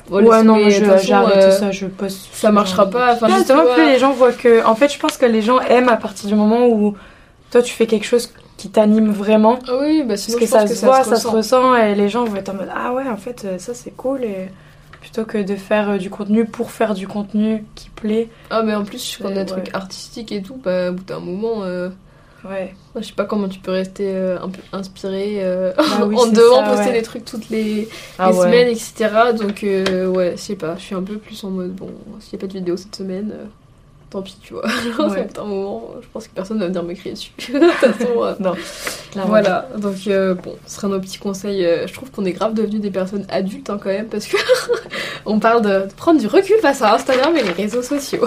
[0.08, 0.56] Ouais, non,
[1.02, 2.28] j'arrête euh, tout ça, je poste.
[2.32, 3.14] ça marchera pas.
[3.14, 4.64] Enfin, Ah, juste, justement, vois- plus les gens voient que.
[4.64, 6.94] En fait, je pense que les gens aiment à partir du moment où
[7.50, 9.58] toi tu fais quelque chose qui t'anime vraiment.
[9.68, 11.74] Ah oui, bah sinon Parce que je pense ça que se voit, ça se ressent.
[11.76, 14.22] et les gens vont être en mode Ah ouais, en fait, euh, ça c'est cool.
[14.24, 14.48] Et
[15.00, 18.28] plutôt que de faire euh, du contenu pour faire du contenu qui plaît.
[18.50, 21.04] Ah, mais en plus, quand on a des trucs artistiques et tout, bah, au bout
[21.04, 21.90] d'un moment, euh,
[22.48, 22.74] Ouais.
[22.96, 25.72] je sais pas comment tu peux rester euh, un peu inspiré euh,
[26.06, 26.92] oui, en devant ça, poster ouais.
[26.92, 27.88] des trucs toutes les,
[28.18, 28.44] Ah les ouais.
[28.44, 29.08] semaines, etc.
[29.36, 31.88] Donc, ouais, je sais pas, je suis un peu plus en mode bon,
[32.20, 33.32] s'il y a pas de vidéo cette semaine,
[34.14, 34.62] tant pis, tu vois.
[34.96, 35.26] Genre, Ouais.
[35.28, 37.32] c'est un moment, je pense que personne va venir me crier dessus.
[37.52, 38.52] de toute façon, euh, Non.
[39.10, 39.28] clairement.
[39.28, 41.64] Voilà, donc euh, bon, ce sera nos petits conseils.
[41.66, 44.36] Euh, je trouve qu'on est grave devenus des personnes adultes hein, quand même parce que
[45.26, 48.24] on parle de, prendre du recul face à Instagram et les réseaux sociaux.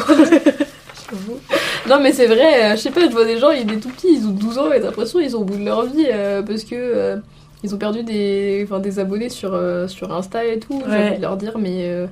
[1.88, 4.10] Non mais c'est vrai, je sais pas, je vois des gens, ils sont tout petits,
[4.12, 6.42] ils ont 12 ans et t'as l'impression qu'ils sont au bout de leur vie euh,
[6.42, 7.18] parce que
[7.64, 9.58] ils ont perdu des, enfin, des abonnés sur,
[9.88, 10.84] sur Insta et tout.
[10.88, 12.08] J'ai envie de leur dire, mais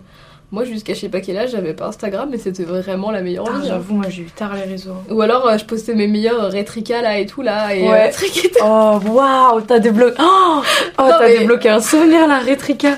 [0.56, 3.46] moi jusqu'à je sais pas quel âge, j'avais pas Instagram mais c'était vraiment la meilleure
[3.48, 3.66] Ah, vie.
[3.68, 3.74] hein.
[3.74, 4.94] J'avoue, moi j'ai eu tard les réseaux.
[5.12, 8.12] Ou alors euh, je postais mes meilleurs rétricas là et tout là et Ouais.
[8.24, 10.16] euh, étaient- Oh waouh, t'as débloqué.
[10.20, 10.62] Oh,
[10.98, 12.98] oh t'as mais- débloqué un souvenir là, Rétrica.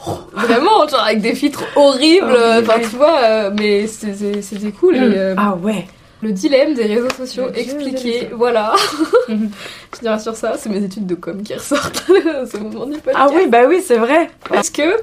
[0.32, 2.82] Vraiment, genre avec des filtres horribles, Horrible, euh, enfin ouais.
[2.88, 4.96] tu vois, euh, mais c'était cool.
[4.96, 5.86] Et, euh, Ah ouais.
[6.22, 8.74] le dilemme des réseaux sociaux dieu expliqué, voilà.
[9.28, 12.04] Je dirais sur ça, c'est mes études de com qui ressortent
[12.42, 13.16] à ce moment du podcast.
[13.18, 14.30] Ah oui, bah oui, c'est vrai.
[14.48, 14.96] Parce que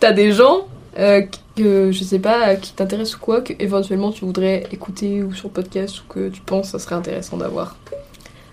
[0.00, 0.66] t'as des gens
[0.98, 1.22] euh,
[1.56, 5.50] que je sais pas, qui t'intéressent ou quoi, que éventuellement tu voudrais écouter ou sur
[5.50, 7.76] podcast ou que tu penses ça serait intéressant d'avoir.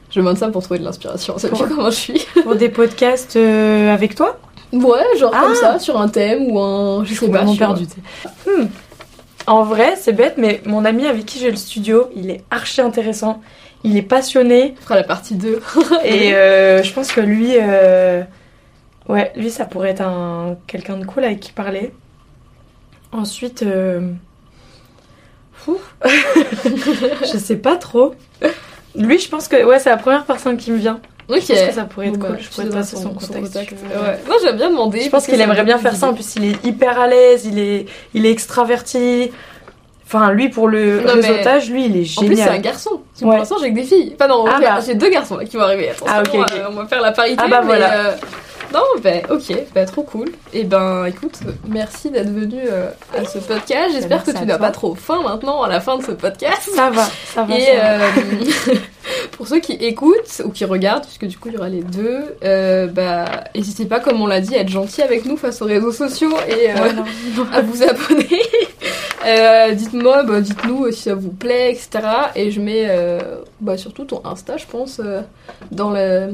[0.09, 2.25] Je demande ça pour trouver de l'inspiration, c'est Pour- comment je suis.
[2.43, 4.37] Pour des podcasts euh, avec toi?
[4.73, 5.55] Ouais, genre comme Ah.
[5.55, 7.03] ça, sur un thème ou un.
[7.05, 7.45] Je Je sais pas.
[7.45, 8.49] tu sais.
[8.49, 8.67] Hmm.
[9.47, 12.79] En vrai, c'est bête, mais mon ami avec qui j'ai le studio, il est archi
[12.81, 13.41] intéressant.
[13.83, 14.75] Il est passionné.
[14.79, 15.59] On fera la partie 2.
[16.05, 18.21] et euh, je pense que lui, euh,
[19.09, 21.91] ouais, lui, ça pourrait être un quelqu'un de cool avec qui parler.
[23.11, 24.11] Ensuite, euh,
[26.05, 28.15] je sais pas trop.
[28.95, 30.99] Lui, je pense que ouais, c'est la première personne qui me vient.
[31.29, 31.39] Ok.
[31.41, 32.35] Je pense que ça pourrait être Bon, cool.
[32.35, 33.33] bah, je pourrais passer son, contact.
[33.33, 33.41] veux.
[34.01, 34.19] Ouais.
[34.27, 35.01] Moi j'aime bien demander.
[35.01, 36.09] Je pense qu'il aimerait me bien faire ça.
[36.09, 37.45] En plus, il est hyper à l'aise.
[37.45, 39.31] Il est, il est extraverti.
[40.05, 42.61] Enfin, lui pour le Non, mais- lui, il est En plus, c'est un génial.
[42.61, 42.89] garçon.
[42.95, 42.99] Ouais.
[43.21, 44.11] Pour l'instant, j'ai que des filles.
[44.15, 44.79] Enfin, non, Ah, bah.
[44.85, 45.89] j'ai deux garçons là, qui vont arriver.
[45.89, 46.51] Attention, Ah, ok, ok.
[46.53, 47.37] euh, on va faire la parité.
[47.41, 47.93] Ah, bah, mais, voilà.
[48.07, 48.15] euh,
[48.73, 50.31] Non, ben ok, bah, trop cool.
[50.53, 53.89] Et ben écoute, merci d'être venu euh, à ce podcast.
[53.93, 56.69] J'espère que tu n'as pas trop faim maintenant à la fin de ce podcast.
[56.73, 57.57] Ça va, ça va.
[57.57, 58.05] Et ça va.
[58.05, 58.75] euh,
[59.33, 62.37] pour ceux qui écoutent ou qui regardent, puisque du coup il y aura les deux,
[62.45, 65.65] euh, bah n'hésitez pas, comme on l'a dit, à être gentil avec nous face aux
[65.65, 68.41] réseaux sociaux et à vous abonner.
[69.75, 71.89] Dites-moi, bah, dites-nous si ça vous plaît, etc.
[72.35, 72.89] Et je mets
[73.59, 74.99] bah, surtout ton Insta, je pense,
[75.71, 76.33] dans le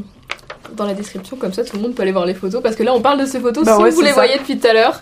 [0.76, 2.62] dans la description, comme ça tout le monde peut aller voir les photos.
[2.62, 4.14] Parce que là, on parle de ces photos Bah si ouais, vous les ça.
[4.16, 5.02] voyez depuis tout à l'heure.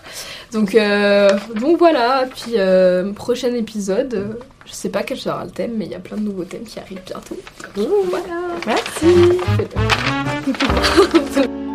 [0.52, 4.14] Donc, euh, donc voilà, puis euh, prochain épisode.
[4.14, 4.34] euh,
[4.66, 6.64] Je sais pas quel sera le thème, mais il y a plein de nouveaux thèmes
[6.64, 7.36] qui arrivent bientôt.
[7.74, 8.24] Voilà.
[8.66, 9.38] Merci.
[9.56, 11.50] C'est tout.